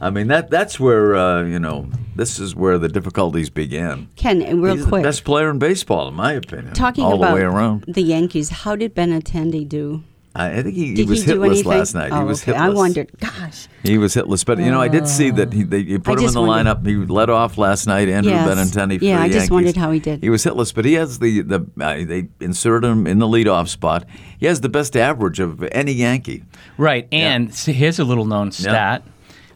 [0.00, 4.08] I mean that that's where uh, you know this is where the difficulties began.
[4.16, 5.02] Ken, uh, real He's quick.
[5.02, 6.74] the best player in baseball, in my opinion.
[6.74, 7.84] Talking all about the way around.
[7.88, 10.02] the Yankees, how did Benintendi do?
[10.34, 11.68] I, I think he, he was he hitless anything?
[11.68, 12.10] last night.
[12.12, 12.52] Oh, he was okay.
[12.52, 12.60] hitless.
[12.60, 13.10] I wondered.
[13.20, 13.68] Gosh.
[13.82, 16.22] He was hitless, but you know I did see that he they, you put I
[16.22, 16.86] him in the wondered- lineup.
[16.86, 18.08] He led off last night.
[18.08, 18.48] Andrew Yes.
[18.48, 18.98] Benintendi.
[18.98, 20.22] For Yeah, the I just wondered how he did.
[20.22, 23.68] He was hitless, but he has the the uh, they inserted him in the leadoff
[23.68, 24.06] spot.
[24.38, 26.44] He has the best average of any Yankee.
[26.78, 27.06] Right.
[27.12, 29.02] And see, here's a little known stat.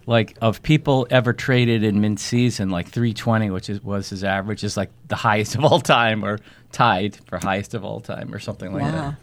[0.08, 4.76] Like of people ever traded in mid-season, like 320, which is, was his average, is
[4.76, 6.38] like the highest of all time, or
[6.70, 8.90] tied for highest of all time, or something like Wow.
[8.92, 9.14] that.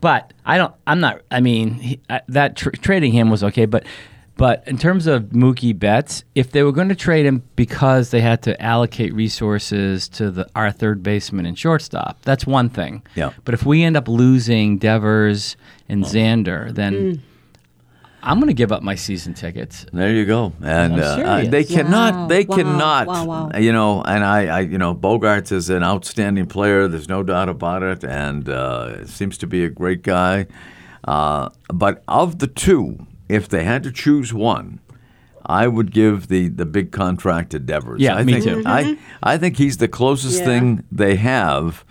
[0.00, 0.74] But I don't.
[0.86, 1.22] I'm not.
[1.30, 3.84] I mean, he, I, that tr- trading him was okay, but
[4.36, 8.20] but in terms of Mookie Betts, if they were going to trade him because they
[8.20, 13.02] had to allocate resources to the our third baseman and shortstop, that's one thing.
[13.14, 13.32] Yeah.
[13.44, 15.56] But if we end up losing Devers
[15.88, 17.20] and Xander, then Mm.
[18.26, 19.86] I'm going to give up my season tickets.
[19.92, 20.52] There you go.
[20.60, 22.26] And I'm uh, they cannot, Wow.
[22.26, 22.56] they Wow.
[22.56, 23.50] cannot, Wow, wow.
[23.58, 26.88] you know, and I, I, you know, Bogaerts is an outstanding player.
[26.88, 28.02] There's no doubt about it.
[28.04, 30.46] And uh, seems to be a great guy.
[31.04, 34.80] Uh, but of the two, if they had to choose one,
[35.48, 38.00] I would give the, the big contract to Devers.
[38.00, 38.62] Yeah, I me think, too.
[38.66, 40.44] I, I think he's the closest Yeah.
[40.46, 41.84] thing they have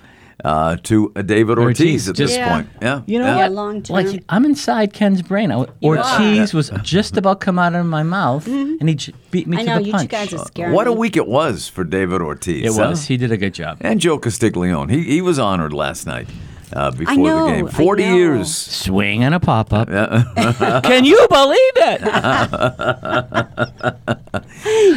[0.43, 2.54] uh, to a David Ortiz, Ortiz, at just- this Yeah.
[2.54, 2.69] point.
[2.82, 3.02] Yeah.
[3.06, 3.36] You know yeah.
[3.38, 3.52] Yeah, what?
[3.54, 3.95] long term.
[3.95, 5.52] Like I'm inside Ken's brain.
[5.52, 9.58] I- Ortiz was just about come out of my mouth, and he j- beat me
[9.58, 9.62] Mm-hmm.
[9.62, 10.04] I to know the you punch.
[10.04, 12.65] two guys are scaring What a week it was for David Ortiz.
[12.65, 12.89] it huh?
[12.89, 13.06] was.
[13.08, 13.78] He did a good job.
[13.82, 14.89] And Joe Castiglione.
[14.93, 16.28] He, he was honored last night
[16.73, 17.67] uh, before know, the game.
[17.67, 18.15] I 40 know.
[18.15, 18.56] years.
[18.56, 19.88] Swing and a pop up.
[20.84, 22.01] Can you believe it?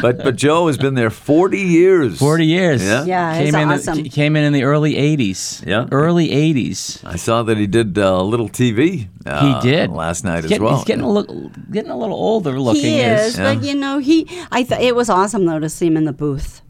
[0.00, 2.18] But but Joe has been there 40 years.
[2.18, 2.82] Forty years.
[2.82, 3.04] Yeah.
[3.04, 3.68] Yeah, came it's in.
[3.92, 4.02] awesome.
[4.04, 5.66] The, came in in the early '80s.
[5.66, 5.86] Yeah.
[5.92, 7.04] early '80s.
[7.04, 9.08] I saw that he did uh, a little TV.
[9.26, 10.76] Uh, he did last night He's as getting, well.
[10.76, 12.82] He's getting a little, getting a little older looking.
[12.82, 13.54] he is, Yeah.
[13.54, 14.26] but you know, he.
[14.50, 16.62] I thought it was awesome though to see him in the booth.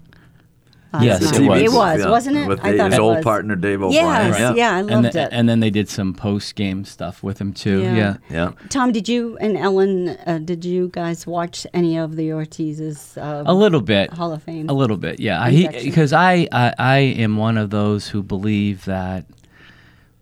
[0.92, 1.62] Last Yes, it was.
[1.62, 2.48] It was, Yeah, wasn't it?
[2.48, 3.24] With I thought his it old was.
[3.24, 3.92] partner Dave O'Brien.
[4.04, 4.54] Yes, yeah.
[4.54, 5.32] yeah, I and, loved then, it.
[5.32, 7.82] and then they did some post game stuff with him too.
[7.82, 7.94] Yeah.
[7.96, 8.16] Yeah.
[8.30, 8.52] Yeah.
[8.68, 13.42] Tom, did you and Ellen, uh, did you guys watch any of the Ortiz's uh,
[13.46, 14.12] A little bit.
[14.12, 14.68] Hall of Fame?
[14.68, 15.42] A little bit, yeah.
[15.42, 19.24] I- He because I, I I am one of those who believe that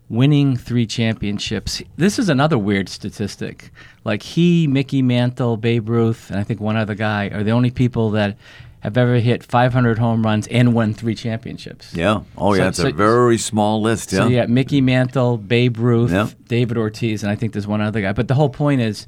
[0.09, 1.81] winning three championships.
[1.97, 3.71] This is another weird statistic.
[4.05, 7.71] Like he, Mickey Mantle, Babe Ruth, and I think one other guy are the only
[7.71, 8.37] people that
[8.81, 11.93] have ever hit 500 home runs and won three championships.
[11.93, 12.21] Yeah.
[12.37, 12.67] Oh, So- yeah.
[12.69, 14.13] It's so- a very small list.
[14.13, 14.19] Yeah.
[14.19, 16.27] So yeah, Mickey Mantle, Babe Ruth, Yeah.
[16.47, 18.13] David Ortiz, and I think there's one other guy.
[18.13, 19.07] But the whole point is,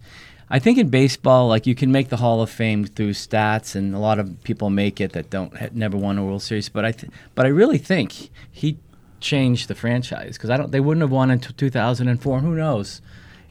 [0.50, 3.94] I think in baseball, like you can make the Hall of Fame through stats, and
[3.94, 6.70] a lot of people make it that don't never won a World Series.
[6.70, 8.78] But I, th- but I really think he
[9.20, 10.72] changed the franchise because I don't.
[10.72, 12.40] They wouldn't have won until 2004.
[12.40, 13.02] Who knows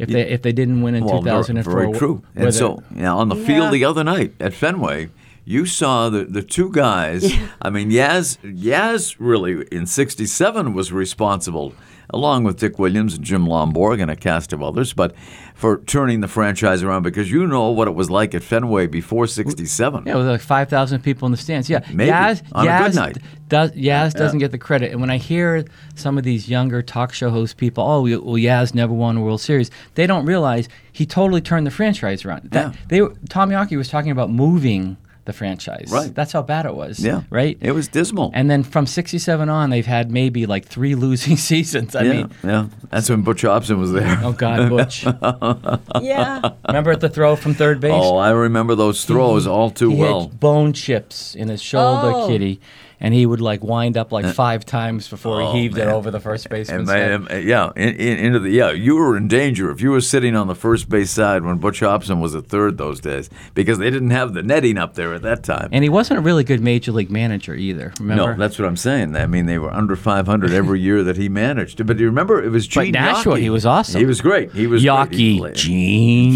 [0.01, 1.73] if they if they didn't win in Well, ver- 2004?
[1.73, 2.23] very true.
[2.35, 5.11] And so, yeah, on the field the other night at Fenway,
[5.49, 7.33] you saw the, the two guys.
[7.63, 11.73] I mean, Yaz, Yaz really in '67 was responsible,
[12.11, 15.15] along with Dick Williams and Jim Lonborg and a cast of others, but
[15.55, 19.27] for turning the franchise around because you know what it was like at Fenway before
[19.27, 20.05] '67.
[20.07, 21.71] Yeah, with like five thousand people in the stands.
[21.71, 23.19] Yeah, Maybe, Yaz, on a Yaz good night.
[23.49, 27.15] Does, Yaz doesn't get the credit, and when I hear some of these younger talk
[27.15, 30.69] show host people, oh, well, well, Yaz never won a World Series, they don't realize
[30.93, 32.51] he totally turned the franchise around.
[32.51, 32.81] That, Yeah.
[32.89, 34.99] they were- Tom Yawkey was talking about moving
[35.29, 35.89] the franchise.
[35.93, 36.13] Right.
[36.13, 36.99] That's how bad it was.
[36.99, 37.23] Yeah.
[37.31, 37.57] Right.
[37.61, 38.33] It was dismal.
[38.35, 41.95] and then from '67 on, they've had maybe like three losing seasons.
[41.95, 42.67] I yeah, mean, yeah.
[42.91, 44.19] That's when Butch Hobson was there.
[44.25, 45.05] oh God, Butch.
[46.03, 46.41] yeah.
[46.67, 47.93] Remember at the throw from third base?
[47.95, 50.23] Oh, I remember those throws all too he well.
[50.29, 52.27] had bone chips in his shoulder, Oh.
[52.27, 52.61] kitty,
[53.01, 56.11] and he would like wind up like five times before Oh, he heaved it over
[56.11, 59.71] the first And man, um, yeah, in, in, into the yeah, you were in danger
[59.71, 62.79] if you were sitting on the first base side when Butch Hobson was at third
[62.79, 65.69] those days because they didn't have the netting up there at that time.
[65.73, 67.93] And he wasn't a really good major league manager either.
[68.01, 68.33] Remember?
[68.33, 69.17] no, that's what I'm saying.
[69.17, 71.85] I mean, they were under 500 every year that he managed.
[71.87, 73.41] But do you remember it was But Gene Nashua, Yawkey.
[73.41, 74.01] he was awesome.
[74.01, 74.53] He was great.
[74.53, 75.13] He was great.
[75.15, 76.35] He Yawkey, Gene.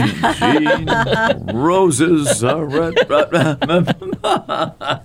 [1.48, 2.94] Gene Roses are red.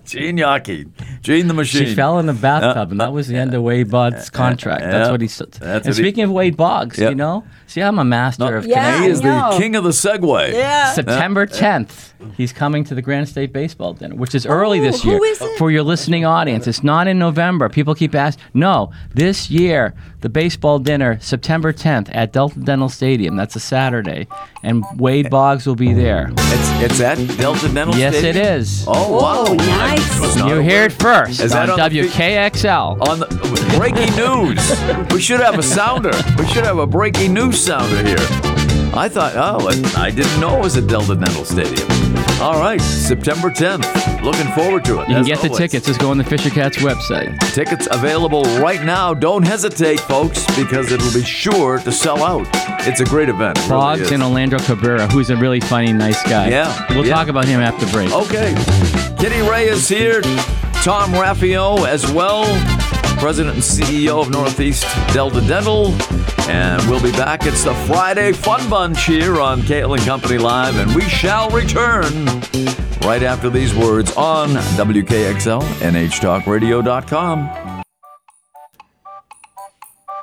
[0.05, 0.89] Jean Yawkey,
[1.21, 1.85] Gene the Machine.
[1.87, 4.81] She fell in the bathtub, and that was the end of Wade Boggs' contract.
[4.83, 5.57] That's what he said.
[5.61, 7.09] And what he- speaking of Wade Boggs, Yeah.
[7.09, 9.03] you know, see, I'm a master of Yeah, connecting.
[9.03, 9.51] he is I know.
[9.53, 10.53] the king of the segue.
[10.53, 10.93] Yeah.
[10.93, 15.03] September 10th, he's coming to the Granite State Baseball Dinner, which is early oh, this
[15.05, 15.23] year.
[15.25, 15.57] is it?
[15.57, 17.69] For your listening audience, it's not in November.
[17.69, 18.43] People keep asking.
[18.53, 23.35] No, this year, the baseball dinner, September 10th at Delta Dental Stadium.
[23.35, 24.27] That's a Saturday.
[24.63, 26.31] And Wade Boggs will be there.
[26.37, 28.45] It's, it's at Delta Dental Yes, Stadium?
[28.45, 28.85] it is.
[28.87, 29.45] Oh, wow.
[29.47, 30.17] Oh, nice.
[30.17, 33.07] I was not You hear it first Is that on, the WKXL.
[33.07, 33.27] On the
[33.77, 35.11] breaking news.
[35.13, 36.11] we should have a sounder.
[36.37, 38.17] We should have a breaking news sounder here.
[38.93, 41.87] I thought, oh, I didn't know it was at Delta Dental Stadium.
[42.41, 44.23] All right, September 10th.
[44.23, 45.09] Looking forward to it.
[45.09, 45.85] You can get the tickets.
[45.87, 47.37] Just go on the Fisher Cats website.
[47.53, 49.13] Tickets available right now.
[49.13, 52.47] Don't hesitate, folks, because it'll be sure to sell out.
[52.87, 53.57] It's a great event.
[53.57, 54.11] It really Boggs is.
[54.11, 56.49] and Orlando Cabrera, who's a really funny, nice guy.
[56.49, 57.13] Yeah, We'll yeah.
[57.15, 58.11] talk about him after break.
[58.11, 58.53] Okay.
[59.19, 60.21] Kitty Ray is here.
[60.87, 62.45] Tom Raffio as well.
[63.19, 65.87] President and CEO of Northeast Delta Dental.
[66.49, 67.45] And we'll be back.
[67.45, 72.25] It's the Friday Fun Bunch here on Cail and Company Live, and we shall return
[73.01, 77.83] right after these words on WKXL, NHTalkRadio.com.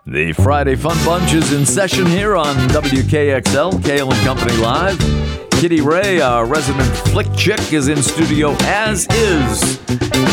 [0.06, 5.23] The Friday Fun Bunch is in session here on WKXL, Cail and Company Live.
[5.64, 9.78] Kitty Ray, our resident flick chick, is in studio, as is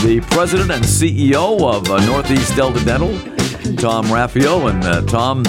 [0.03, 3.17] the president and CEO of uh, Northeast Delta Dental,
[3.77, 4.69] Tom Raffio.
[4.69, 5.43] And uh, Tom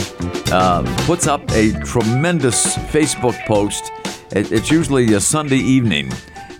[0.53, 3.91] uh, puts up a tremendous Facebook post.
[4.31, 6.13] It, it's usually a Sunday evening.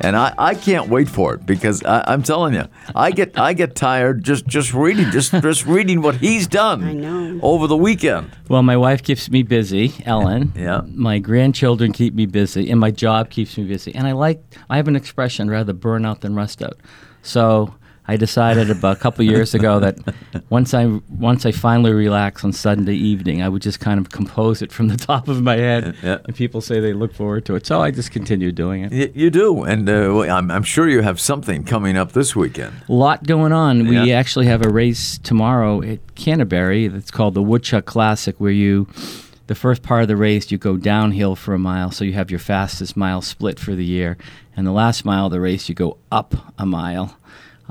[0.03, 3.53] And I, I can't wait for it because I, I'm telling you, I get I
[3.53, 7.39] get tired just, just reading just just reading what he's done I know.
[7.43, 8.31] over the weekend.
[8.49, 10.53] Well, my wife keeps me busy, Ellen.
[10.63, 10.83] Yeah.
[10.87, 13.95] My grandchildren keep me busy, and my job keeps me busy.
[13.95, 16.79] And I like, I have an expression, rather burn out than rust out.
[17.23, 17.75] So
[18.09, 19.97] I decided about a couple years ago that
[20.51, 20.87] once I
[21.19, 24.89] once I finally relax on Sunday evening, I would just kind of compose it from
[24.89, 25.95] the top of my head.
[26.03, 26.19] Yeah.
[26.25, 27.65] And people say they look forward to it.
[27.65, 28.93] So I just continue doing it.
[28.93, 32.73] Y- You do, and uh, I'm, I'm sure you have something coming up this weekend.
[32.89, 33.87] A lot going on.
[33.87, 38.89] We actually have a race tomorrow at Canterbury that's called the Woodchuck Classic, where you,
[39.47, 42.31] the first part of the race, you go downhill for a mile, so you have
[42.33, 44.17] your fastest mile split for the year,
[44.57, 47.17] and the last mile of the race, you go up a mile.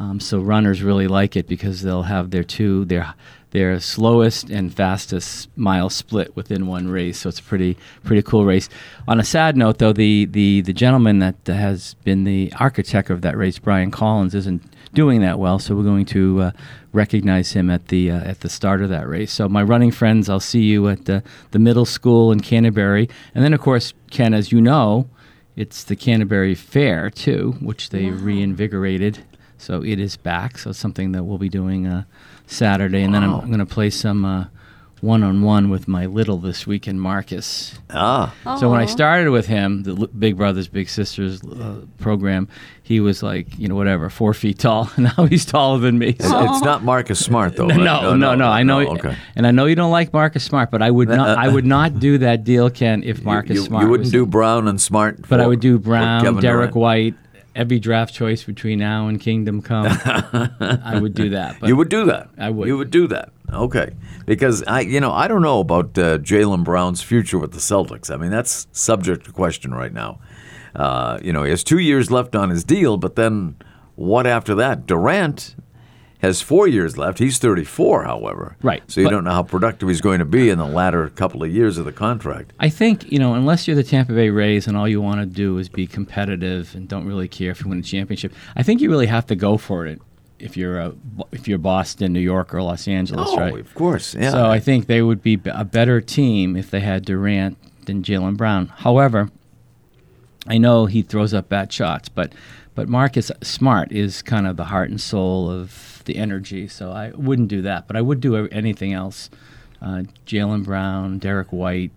[0.02, 3.14] Um, so runners really like it because they'll have their two their
[3.52, 7.20] their slowest and fastest mile split within one race.
[7.20, 8.68] So it's a pretty pretty cool race.
[9.08, 13.22] On a sad note, though, the the the gentleman that has been the architect of
[13.22, 15.60] that race, Brian Collins, isn't doing that well.
[15.60, 16.52] So we're going to uh,
[16.94, 19.32] recognize him at the uh, at the start of that race.
[19.32, 21.22] So my running friends, I'll see you at the
[21.52, 25.10] the middle school in Canterbury, and then of course, Ken, as you know,
[25.56, 29.20] it's the Canterbury Fair too, which they reinvigorated.
[29.62, 30.58] So it is back.
[30.58, 32.04] So it's something that we'll be doing uh,
[32.48, 34.26] Saturday, and then I'm going to play some.
[34.26, 34.46] Uh,
[35.02, 37.74] one-on-one with my little this weekend, Marcus.
[37.90, 42.48] Ah, So when I started with him, the L- Big Brothers Big Sisters uh, program,
[42.84, 44.92] he was like you know whatever four feet tall.
[44.98, 46.10] Now he's taller than me.
[46.10, 47.66] it's, So- it's not Marcus Smart though.
[47.68, 47.84] no, right?
[47.84, 49.16] no, no, no, I know, okay.
[49.36, 52.00] and I know you don't like Marcus Smart, but I would not, I would not
[52.00, 53.84] do that deal, Ken, if Marcus you, Smart.
[53.86, 56.74] you wouldn't was do in- Brown and Smart, but I would do Brown, Kevin Derrick
[56.74, 56.76] Durant.
[56.76, 57.16] White,
[57.56, 59.88] every draft choice between now and Kingdom Come.
[59.88, 61.60] I would do that.
[61.60, 62.30] But you would do that.
[62.38, 62.68] I would.
[62.68, 63.32] You would do that.
[63.52, 63.92] Okay,
[64.26, 68.10] because I, you know, I don't know about uh, Jaylen Brown's future with the Celtics.
[68.10, 70.20] I mean, that's subject to question right now.
[70.74, 73.58] Uh, you know, he has two years left on his deal, but then
[73.96, 74.86] what after that?
[74.86, 75.56] Durant
[76.22, 77.20] has four years left.
[77.20, 78.56] He's 34, however.
[78.62, 81.10] Right, So you but- don't know how productive he's going to be in the latter
[81.10, 82.54] couple of years of the contract.
[82.60, 85.26] I think you know, unless you're the Tampa Bay Rays and all you want to
[85.26, 88.82] do is be competitive and don't really care if you win a championship, I think
[88.82, 90.02] you really have to go for it.
[90.40, 90.94] If you're a,
[91.32, 93.60] if you're Boston, New York, or Los Angeles, oh, right?
[93.60, 94.16] of course.
[94.16, 94.32] Yeah.
[94.32, 98.38] So I think they would be a better team if they had Durant than Jaylen
[98.38, 98.68] Brown.
[98.68, 99.30] However,
[100.48, 102.34] I know he throws up bad shots, but
[102.74, 106.68] but Marcus Smart is kind of the heart and soul of the energy.
[106.68, 109.30] So I wouldn't do that, but I would do anything else.
[109.82, 111.92] Uh, Jaylen Brown, Derrick White,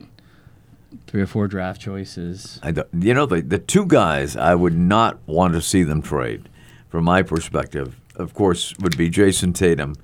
[1.07, 2.59] three or four draft choices.
[2.63, 6.49] I you know, the, the two guys I would not want to see them trade,
[6.89, 9.97] from my perspective, of course, would be Jayson Tatum,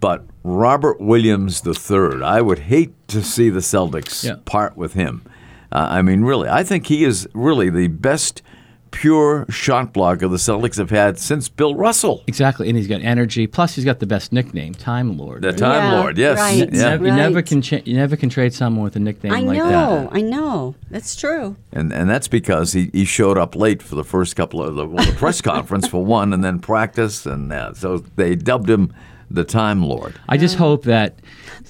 [0.00, 2.22] but Robert Williams III.
[2.22, 4.36] I would hate to see the Celtics Yeah.
[4.44, 5.22] part with him.
[5.72, 8.42] Uh, I mean, really, I think he is really the best
[8.94, 12.22] pure shot blocker the Celtics have had since Bill Russell.
[12.26, 13.46] Exactly, and he's got energy.
[13.46, 15.42] Plus, he's got the best nickname, Time Lord.
[15.42, 15.58] The right?
[15.58, 16.38] Time Yeah, Lord, yes.
[16.38, 16.56] right.
[16.56, 16.88] You Yeah.
[16.90, 19.58] never, you never can cha- you never can trade someone with a nickname I like
[19.58, 20.08] know, that.
[20.12, 20.74] I know.
[20.90, 21.56] That's true.
[21.72, 24.86] And and that's because he, he showed up late for the first couple of the,
[24.86, 28.92] well, the press conference for one, and then practice, and uh, so they dubbed him
[29.30, 30.14] the Time Lord.
[30.28, 31.18] I just hope that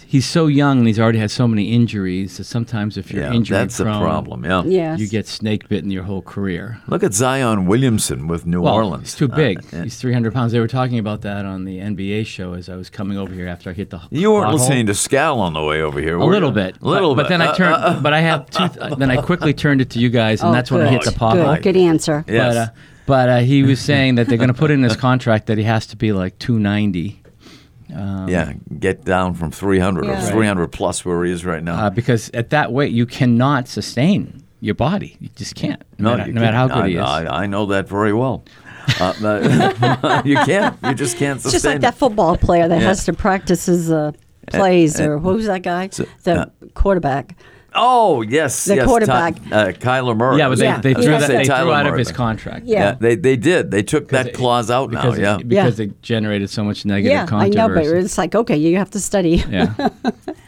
[0.06, 3.32] he's so young and he's already had so many injuries that sometimes if you're Yeah,
[3.32, 4.44] injury that's the prone, problem.
[4.44, 4.62] Yeah.
[4.64, 5.00] Yes.
[5.00, 6.80] you get snake bitten your whole career.
[6.88, 9.02] Look at Zion Williamson with New Well, Orleans.
[9.12, 9.64] he's too Uh, big.
[9.72, 9.84] yeah.
[9.84, 10.52] He's 300 pounds.
[10.52, 13.48] They were talking about that on the NBA show as I was coming over here
[13.48, 14.00] after I hit the.
[14.10, 14.52] you weren't pothole.
[14.54, 16.16] listening to Scal on the way over here.
[16.16, 16.54] A little you?
[16.54, 17.22] bit, A little but, bit.
[17.24, 17.74] But then I Uh, turned.
[17.74, 18.68] uh, uh, but I have two.
[18.98, 21.12] then I quickly turned it to you guys, and Oh, that's when I hit good.
[21.14, 21.54] the pothole.
[21.56, 22.24] Good, good answer.
[22.28, 22.54] Yes.
[22.54, 22.66] But, uh,
[23.06, 25.64] but uh, he was saying that they're going to put in his contract that he
[25.64, 27.20] has to be like 290
[27.94, 30.30] yeah, get down from 300 or Yeah.
[30.30, 31.86] 300 plus where he is right now.
[31.86, 35.16] uh, because at that weight you cannot sustain your body.
[35.20, 35.82] You just can't.
[35.98, 36.80] No, matter, you no matter how can't.
[36.82, 37.02] good he is.
[37.02, 38.44] I, I, I know that very well.
[39.00, 40.76] Uh, you can't.
[40.84, 41.80] You just can't It's sustain just like it.
[41.82, 42.88] that football player that Yeah.
[42.88, 44.12] has to practice his uh,
[44.48, 45.88] plays, or who's that guy?
[46.24, 47.36] the uh, quarterback.
[47.74, 48.64] Oh, yes.
[48.66, 49.34] The yes, quarterback.
[49.48, 50.38] Ty- uh, Kyler Murray.
[50.38, 50.80] yeah, but they, Yeah.
[50.80, 52.66] they threw, that, they threw Tyler out of his contract.
[52.66, 52.78] Yeah.
[52.80, 53.70] Yeah, they, they did.
[53.70, 55.38] They took that it- clause out now, because yeah.
[55.38, 55.86] It, because Yeah.
[55.86, 58.04] it generated so much negative Yeah, I know, but controversy.
[58.04, 59.42] it's like okay, you have to study.
[59.50, 59.74] yeah.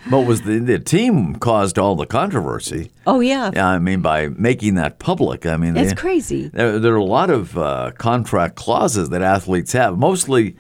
[0.08, 2.92] But was the, the team caused all the controversy.
[3.08, 5.46] Oh yeah, Yeah, I mean, by making that public.
[5.46, 6.46] I mean, it's they- crazy.
[6.46, 10.54] There, there are a lot of uh, contract clauses that athletes have, mostly,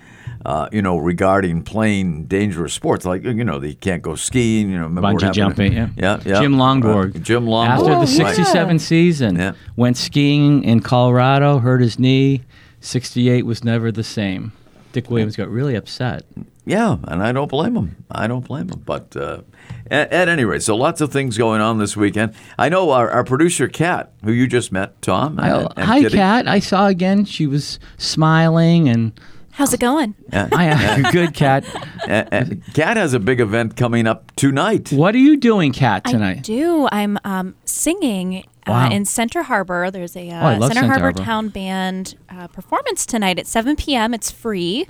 [0.46, 4.70] uh, you know, regarding playing dangerous sports, like you know, they can't go skiing.
[4.70, 5.88] You know, remember what Bungee happened- jumping, yeah.
[5.96, 6.40] yeah, yeah.
[6.40, 7.16] Jim Lonborg.
[7.16, 7.68] Uh, Jim Lonborg.
[7.68, 8.28] After Oh, the yeah.
[8.32, 9.52] 67 season, Yeah.
[9.74, 12.42] went skiing in Colorado, hurt his knee.
[12.80, 14.52] 68 was never the same.
[14.92, 16.22] Dick Williams got really upset.
[16.64, 17.96] Yeah, and I don't blame him.
[18.10, 18.82] I don't blame him.
[18.84, 19.42] But uh,
[19.90, 22.34] at, at any rate, so lots of things going on this weekend.
[22.58, 25.38] I know our, our producer Kat, who you just met, Tom.
[25.40, 26.16] I, and- and hi, Kitty.
[26.16, 26.46] Kat.
[26.48, 27.24] I saw again.
[27.24, 29.12] She was smiling and
[29.56, 30.14] How's it going?
[30.32, 30.48] Yeah.
[30.52, 31.64] I, good, Kat.
[32.06, 32.44] Uh, uh,
[32.74, 34.92] Kat has a big event coming up tonight.
[34.92, 36.36] What are you doing, Kat, tonight?
[36.38, 36.86] I do.
[36.92, 38.88] I'm um, singing Wow.
[38.88, 39.90] uh, in Center Harbor.
[39.92, 41.22] There's a uh, Oh, Center, Center Harbor, Harbor.
[41.22, 44.12] Town Band uh, performance tonight at 7 p.m.
[44.12, 44.86] It's free.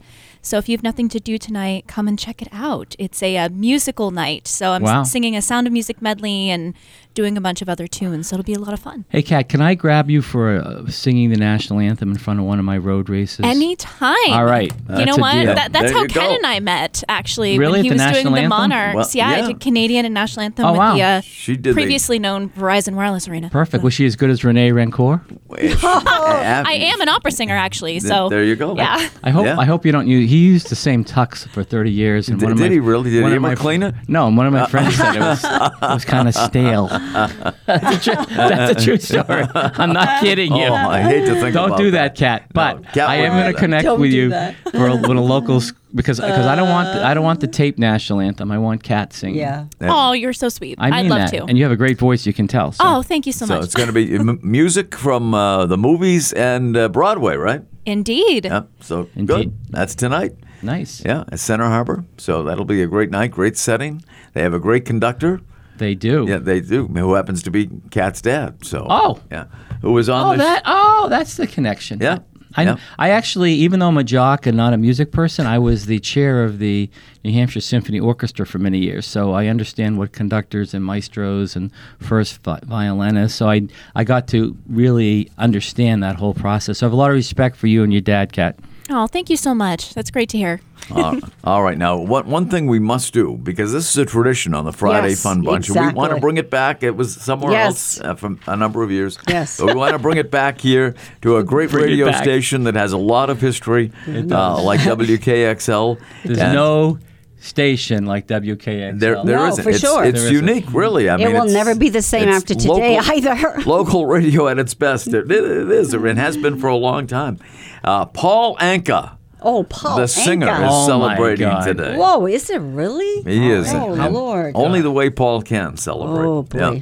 [0.47, 2.95] So if you have nothing to do tonight, come and check it out.
[3.01, 4.47] It's a, uh musical night.
[4.47, 5.03] So I'm s- Wow.
[5.03, 6.73] singing a Sound of Music medley and
[7.15, 8.29] doing a bunch of other tunes.
[8.29, 9.07] So it'll be a lot of fun.
[9.09, 12.47] Hey, Kat, can I grab you for uh, singing the national anthem in front of
[12.47, 13.41] one of my road races?
[13.45, 14.15] Anytime.
[14.31, 14.71] All right.
[14.97, 15.35] You know what?
[15.47, 16.35] That, that's There how Ken go.
[16.37, 17.59] and I met, actually.
[17.59, 17.79] Really?
[17.79, 18.49] When he the was doing national the?
[18.49, 18.95] Monarchs.
[18.95, 19.45] Well, yeah, yeah.
[19.45, 20.95] I did Canadian and national anthem Oh, with wow.
[20.95, 23.49] the uh, She did the- previously known Verizon Wireless Arena.
[23.51, 23.83] Perfect.
[23.83, 25.23] Was she as good as Rene Rancourt?
[25.51, 27.99] I am an opera singer, actually.
[28.01, 28.77] So there you go.
[28.77, 29.09] Yeah.
[29.25, 29.59] I hope Yeah.
[29.59, 30.31] I hope you don't use.
[30.37, 32.29] He used the same tux for 30 years.
[32.29, 33.11] And Did- one of did my, he really?
[33.11, 33.95] Did one he of ever my- clean it?
[34.07, 34.67] No, and one of my uh.
[34.67, 36.89] friends said it was it was kind of stale.
[37.67, 39.47] that's, a true, that's a true story.
[39.55, 40.67] I'm not kidding you.
[40.67, 42.49] Oh, I hate to think Don't about do that, Kat.
[42.53, 44.57] But Kat I am going to connect Don't with you that.
[44.73, 47.79] for a little locals because because I don't want the, I don't want the tape
[47.79, 48.53] national anthem.
[48.53, 49.41] I want Kat singing.
[49.41, 49.67] Yeah.
[49.81, 49.89] Yeah.
[49.91, 50.77] Oh, you're so sweet.
[50.79, 51.37] I mean I'd love that.
[51.39, 51.45] to.
[51.47, 52.27] And you have a great voice.
[52.27, 52.71] You can tell.
[52.73, 52.85] So.
[52.87, 53.63] oh, thank you so, So much.
[53.63, 57.63] So it's going to be m- music from uh, the movies and uh, Broadway, right?
[57.87, 58.45] Indeed.
[58.45, 58.63] Yeah.
[58.81, 59.27] So Indeed.
[59.27, 59.59] good.
[59.71, 60.33] That's tonight.
[60.63, 61.03] nice.
[61.05, 62.05] Yeah, at Center Harbor.
[62.19, 64.03] So that'll be a great night, great setting.
[64.35, 65.41] They have a great conductor.
[65.79, 66.25] They do.
[66.29, 66.87] Yeah, they do.
[66.89, 68.65] Who happens to be Kat's dad.
[68.65, 69.21] So Oh.
[69.31, 69.45] yeah,
[69.83, 70.63] who was on Oh, the sh- that.
[70.65, 72.01] Oh, that's the connection.
[72.01, 72.19] Yeah.
[72.57, 72.77] I, Yeah.
[72.99, 75.99] I actually, even though I'm a jock and not a music person, I was the
[76.01, 76.89] chair of the
[77.25, 79.07] New Hampshire Symphony Orchestra for many years.
[79.07, 83.37] So I understand what conductors and maestros and first vi- violinists.
[83.39, 86.79] So I, I got to really understand that whole process.
[86.79, 88.57] So I have a lot of respect for you and your dad, Kat.
[88.89, 89.95] Oh, thank you so much.
[89.95, 90.61] That's great to hear.
[90.95, 94.55] Uh, all right, now one one thing we must do because this is a tradition
[94.55, 96.85] on the Friday Yes, Fun Bunch, and we want to bring it back.
[96.85, 97.99] It was somewhere Yes.
[97.99, 99.19] else uh, from a number of years.
[99.29, 99.59] Yes.
[99.59, 102.77] but we want to bring it back here to a great Bring radio station that
[102.77, 104.81] has a lot of history, uh, like
[105.31, 106.01] WKXL.
[106.25, 106.99] There's And no
[107.41, 108.99] station like WKXL.
[109.01, 109.63] There, there No, isn't.
[109.65, 110.05] for it's, sure.
[110.05, 110.47] It's There isn't.
[110.49, 111.11] unique, really.
[111.11, 113.63] I mean, it will never be the same after today local- either.
[113.67, 115.09] local radio at its best.
[115.09, 117.39] It, it is, and has been for a long time.
[117.87, 119.99] Uh, Paul Anka, Oh, Paul.
[119.99, 120.65] the singer, Anka.
[120.65, 121.65] is Oh, my celebrating God.
[121.65, 121.97] today.
[121.97, 123.23] Whoa, is it really?
[123.23, 123.73] He is.
[123.73, 124.53] Oh, And Lord.
[124.57, 126.27] Only the way Paul can celebrate.
[126.27, 126.59] Oh, boy.
[126.59, 126.81] Yeah.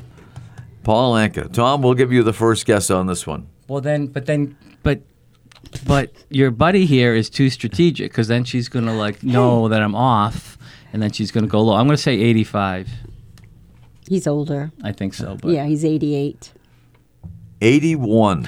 [0.82, 1.52] Paul Anka.
[1.52, 3.46] Tom, we'll give you the first guess on this one.
[3.68, 5.02] Well, then, but then, but,
[5.86, 9.94] but your buddy here is too strategic because then she's gonna like know that I'm
[9.94, 10.56] off,
[10.92, 11.74] and then she's gonna go low.
[11.74, 12.88] I'm gonna say 85.
[14.08, 14.70] He's older.
[14.82, 15.38] I think so.
[15.40, 16.52] But Yeah, he's 88.
[17.62, 18.44] 81.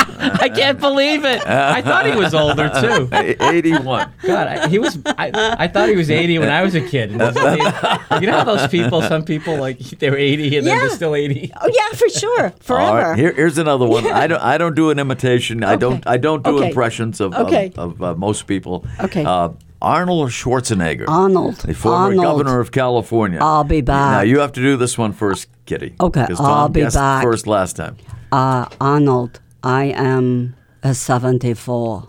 [0.40, 1.46] I can't believe it.
[1.46, 3.08] I thought he was older too.
[3.40, 4.12] 81.
[4.22, 4.98] God, I, he was.
[5.06, 7.10] I, I thought he was 80 when I was a kid.
[7.10, 10.80] And doesn't you know how those people, some people like they're 80 and then Yeah.
[10.80, 11.52] they're still 80.
[11.60, 12.50] Oh, yeah, for sure.
[12.60, 12.86] Forever.
[12.90, 14.06] All right, here, here's another one.
[14.06, 14.40] I don't.
[14.42, 15.62] I don't do an imitation.
[15.64, 16.06] I don't.
[16.06, 16.68] I don't do Okay.
[16.68, 17.72] impressions of Okay.
[17.76, 18.84] of, of uh, most people.
[19.00, 19.24] Okay.
[19.24, 19.50] Uh,
[19.82, 21.54] Arnold Schwarzenegger, Arnold.
[21.56, 22.22] the former Arnold.
[22.22, 23.38] governor of California.
[23.40, 24.10] I'll be back.
[24.12, 25.94] Now you have to do this one first, Kitty.
[25.98, 27.22] Okay, I'll be back.
[27.22, 27.96] first last time.
[28.30, 32.08] Uh, Arnold, I am a 74.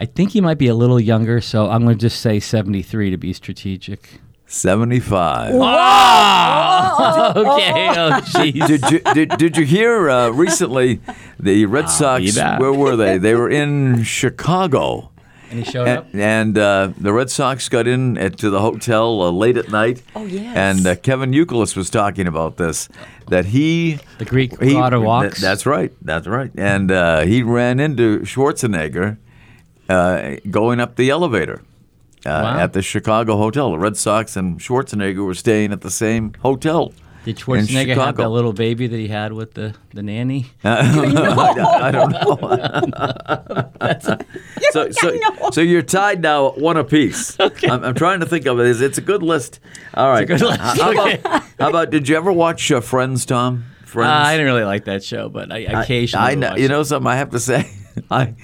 [0.00, 3.10] I think he might be a little younger, so I'm going to just say 73
[3.10, 4.20] to be strategic.
[4.46, 5.54] 75.
[5.54, 7.88] Oh, okay.
[7.90, 8.66] Oh, jeez.
[8.66, 11.00] did you did, did you hear uh, recently
[11.38, 12.36] the Red Sox?
[12.36, 13.18] Where were they?
[13.18, 15.10] They were in Chicago.
[15.50, 16.06] And he showed up.
[16.12, 19.70] And, and uh, the Red Sox got in at, to the hotel uh, late at
[19.70, 20.02] night.
[20.14, 20.56] Oh, yes.
[20.56, 22.88] And uh, Kevin Youkilis was talking about this
[23.28, 25.40] that he The Greek he, god of walks.
[25.40, 25.92] That's right.
[26.02, 26.50] That's right.
[26.56, 29.18] And uh, he ran into Schwarzenegger
[29.88, 31.62] uh, going up the elevator.
[32.26, 32.58] Uh, Wow.
[32.58, 36.92] At the Chicago hotel, the Red Sox and Schwarzenegger were staying at the same hotel.
[37.28, 40.46] Did in Schwarzenegger have that little baby that he had with the, the nanny?
[40.64, 43.70] I don't know.
[44.70, 45.18] so, so,
[45.52, 47.36] so you're tied now one apiece.
[47.40, 48.66] I'm, I'm trying to think of it.
[48.66, 49.60] It's, it's a good list.
[49.92, 50.26] All right.
[50.26, 50.58] good list.
[50.58, 51.90] How, about, how about?
[51.90, 53.64] Did you ever watch uh, Friends, Tom?
[53.84, 54.08] Friends.
[54.08, 56.64] Uh, I didn't really like that show, but I I- occasionally I, know, watched you
[56.66, 56.68] it.
[56.70, 57.10] know something.
[57.10, 57.70] I have to say,
[58.10, 58.34] I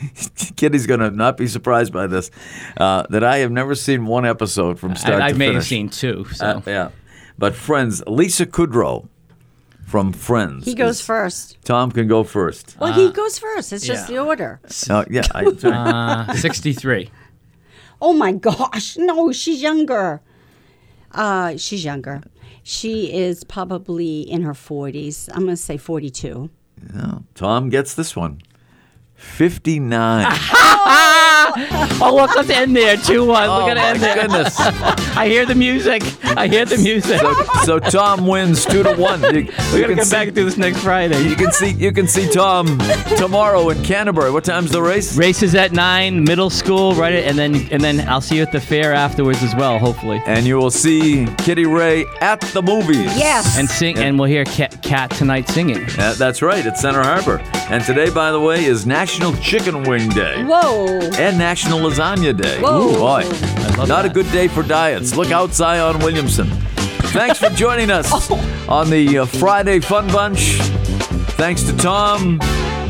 [0.57, 2.31] Kitty's gonna not be surprised by this.
[2.77, 5.65] Uh, that I have never seen one episode from start I, I to may have
[5.65, 6.27] seen two.
[6.33, 6.91] So Uh, yeah,
[7.39, 8.03] but Friends.
[8.07, 9.09] Lisa Kudrow
[9.87, 10.65] from Friends.
[10.65, 11.59] He goes is- first.
[11.65, 12.77] Tom can go first.
[12.81, 13.73] Well, he goes first.
[13.73, 14.17] It's just yeah.
[14.17, 14.61] the order.
[14.91, 15.23] Uh, yeah.
[15.33, 15.45] I,
[16.29, 17.11] uh, 63.
[18.01, 20.21] Oh my gosh, no, she's younger.
[21.13, 22.23] Uh, she's younger.
[22.63, 25.29] She is probably in her 40s.
[25.33, 26.51] I'm going to say 42.
[26.93, 28.41] No, Tom gets this one.
[29.25, 30.27] 59.
[32.01, 32.97] Oh, look, let's end there.
[32.97, 33.49] 2 1.
[33.49, 34.15] oh, We're going to end there.
[34.23, 34.59] goodness.
[35.17, 36.03] I hear the music.
[36.37, 37.21] I hear the music.
[37.21, 39.21] So, so Tom wins two to one.
[39.23, 41.23] You, We're going to can come see, back and do this next Friday.
[41.29, 42.79] You can see you can see Tom
[43.17, 44.33] tomorrow in Canterbury.
[44.33, 45.17] What time's the race?
[45.17, 47.15] Races at nine, middle school, right?
[47.15, 50.21] And then and then I'll see you at the fair afterwards as well, hopefully.
[50.27, 53.17] And you will see Kitty Ray at the movies.
[53.17, 53.57] Yes.
[53.59, 55.85] And sing, and we'll hear Kat, Kat tonight singing.
[55.99, 57.39] Uh, that's right, at Center Harbor.
[57.71, 60.43] And today, by the way, is National Chicken Wing Day.
[60.43, 60.87] Whoa.
[61.19, 62.61] And National Lasagna Day.
[62.61, 62.89] Whoa.
[62.89, 63.23] Ooh, boy.
[63.79, 65.15] love Not a good day for diets.
[65.15, 66.47] Look out, Zion Williamson.
[67.15, 68.67] Thanks for joining us Oh.
[68.69, 70.57] on the uh, Friday Fun Bunch.
[71.37, 72.41] Thanks to Tom.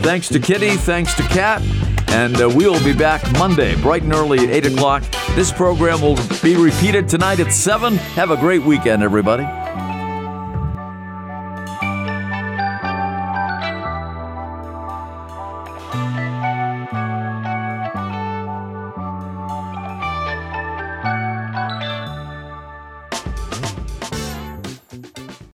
[0.02, 0.76] Thanks to Kitty.
[0.76, 1.62] Thanks to Kat.
[2.08, 5.02] And uh, we will be back Monday, bright and early at 8 o'clock.
[5.34, 7.96] This program will be repeated tonight at 7.
[8.16, 9.44] Have a great weekend, everybody.